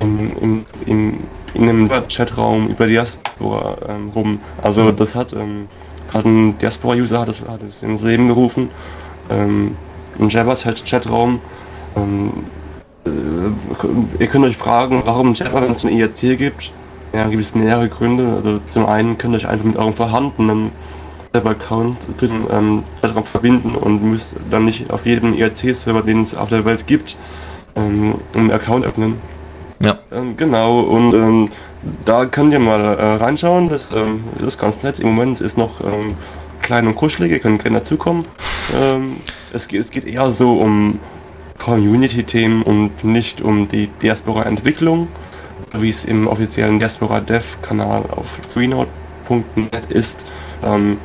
[0.01, 1.15] im, im, im,
[1.55, 4.41] in einem Chatraum über Diaspora ähm, rum.
[4.63, 5.67] Also das hat, ähm,
[6.13, 8.69] hat ein Diaspora-User hat es, hat es ins Leben gerufen.
[9.31, 9.77] Ähm,
[10.21, 11.31] ein Jabber-Chatraum.
[11.31, 11.58] Ähm, äh,
[14.19, 16.73] ihr könnt euch fragen, warum wenn es ein IRC gibt.
[17.15, 18.35] Ja, gibt es mehrere Gründe.
[18.37, 20.71] Also zum einen könnt ihr euch einfach mit eurem vorhandenen
[21.33, 22.83] Server-Account zu dem ähm,
[23.23, 27.17] verbinden und müsst dann nicht auf jedem IRC-Server, den es auf der Welt gibt,
[27.77, 29.17] ähm, einen Account öffnen.
[29.81, 29.99] Ja.
[30.11, 31.51] Ähm, genau, und ähm,
[32.05, 33.69] da könnt ihr mal äh, reinschauen.
[33.69, 34.99] Das, ähm, das ist ganz nett.
[34.99, 36.15] Im Moment ist noch ähm,
[36.63, 38.25] klein und kuschelig, ihr könnt gerne dazukommen.
[38.77, 39.19] Ähm,
[39.53, 40.99] es, es geht eher so um
[41.59, 45.09] Community-Themen und nicht um die Diaspora-Entwicklung,
[45.77, 50.25] wie es im offiziellen Diaspora-Dev-Kanal auf freenode.net ist.
[50.65, 50.99] Ähm,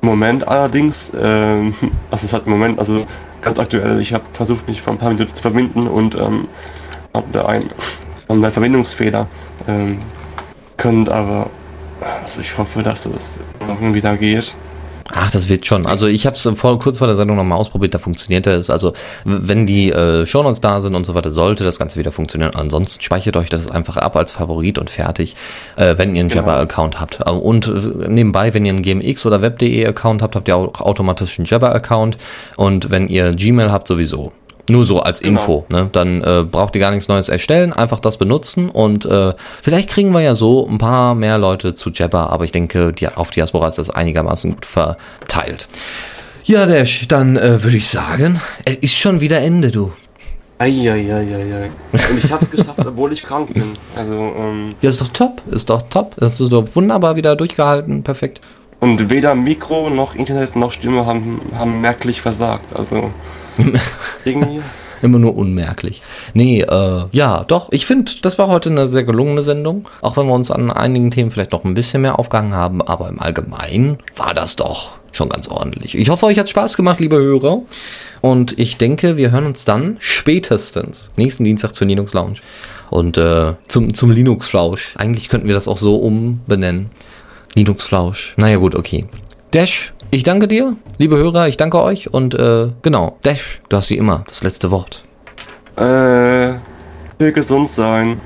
[0.00, 1.74] Im Moment allerdings, ähm,
[2.10, 3.06] also es hat im Moment, also
[3.40, 6.48] ganz aktuell, ich habe versucht, mich vor ein paar Minuten zu verbinden und ähm,
[7.14, 7.70] habe da ein,
[8.28, 9.28] einen Verbindungsfehler.
[9.68, 9.98] Ähm,
[10.76, 11.50] könnt aber,
[12.00, 13.38] also ich hoffe, dass es
[13.68, 14.56] irgendwie da geht.
[15.14, 15.86] Ach, das wird schon.
[15.86, 18.70] Also ich habe es vor kurz vor der Sendung nochmal ausprobiert, da funktioniert es.
[18.70, 18.92] Also
[19.24, 22.52] wenn die äh, Shownotes da sind und so weiter, sollte das Ganze wieder funktionieren.
[22.54, 25.36] Ansonsten speichert euch das einfach ab als Favorit und fertig,
[25.76, 26.42] äh, wenn ihr einen Genau.
[26.42, 27.28] Jabber-Account habt.
[27.30, 31.46] Und äh, nebenbei, wenn ihr einen GMX oder Web.de-Account habt, habt ihr auch automatisch einen
[31.46, 32.16] Jabber-Account.
[32.56, 34.32] Und wenn ihr Gmail habt, sowieso.
[34.68, 35.40] Nur so als Genau.
[35.40, 35.64] Info.
[35.70, 35.88] Ne?
[35.92, 40.12] Dann äh, braucht ihr gar nichts Neues erstellen, einfach das benutzen und äh, vielleicht kriegen
[40.12, 43.66] wir ja so ein paar mehr Leute zu Jabber, aber ich denke, die, auf Diaspora
[43.68, 45.66] ist das einigermaßen gut verteilt.
[46.44, 49.92] Ja, Dash, dann äh, würde ich sagen, es ist schon wieder Ende, du.
[50.58, 51.70] Eieieiei.
[51.92, 53.72] Und ich habe es geschafft, obwohl ich krank bin.
[53.96, 56.14] Also, ähm, Ja, ist doch top, ist doch top.
[56.18, 58.40] Das ist doch wunderbar wieder durchgehalten, perfekt.
[58.80, 62.74] und weder Mikro noch Internet noch Stimme haben, haben merklich versagt.
[62.76, 63.10] Also,
[64.24, 64.60] irgendwie.
[65.02, 66.00] Immer nur unmerklich.
[66.32, 69.88] Nee, äh, ja, doch, ich finde, das war heute eine sehr gelungene Sendung.
[70.00, 73.08] Auch wenn wir uns an einigen Themen vielleicht noch ein bisschen mehr aufgehangen haben, aber
[73.08, 75.98] im Allgemeinen war das doch schon ganz ordentlich.
[75.98, 77.62] Ich hoffe, euch hat Spaß gemacht, liebe Hörer.
[78.20, 82.38] Und ich denke, wir hören uns dann spätestens nächsten Dienstag zur Linux Lounge.
[82.88, 84.94] Und äh, zum, zum Linux Flausch.
[84.96, 86.90] Eigentlich könnten wir das auch so umbenennen.
[87.56, 88.34] Linux Flausch.
[88.36, 89.06] Naja, gut, okay.
[89.50, 93.88] Dash, ich danke dir, liebe Hörer, ich danke euch und äh, genau, Dash, du hast
[93.88, 95.02] wie immer das letzte Wort.
[95.76, 96.58] Äh,
[97.18, 98.20] will gesund sein.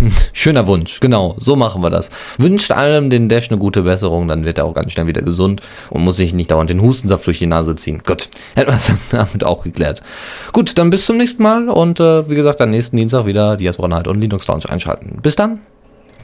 [0.32, 2.08] Schöner Wunsch, genau, so machen wir das.
[2.38, 5.60] Wünscht allem den Dash eine gute Besserung, dann wird er auch ganz schnell wieder gesund
[5.90, 8.00] und muss sich nicht dauernd den Hustensaft durch die Nase ziehen.
[8.06, 10.04] Gut, hätten wir es damit auch geklärt.
[10.52, 13.88] Gut, dann bis zum nächsten Mal und äh, wie gesagt, am nächsten Dienstag wieder Diaspora
[13.88, 15.18] Night und Linux Lounge einschalten.
[15.20, 15.58] Bis dann.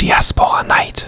[0.00, 1.06] Diaspora Night.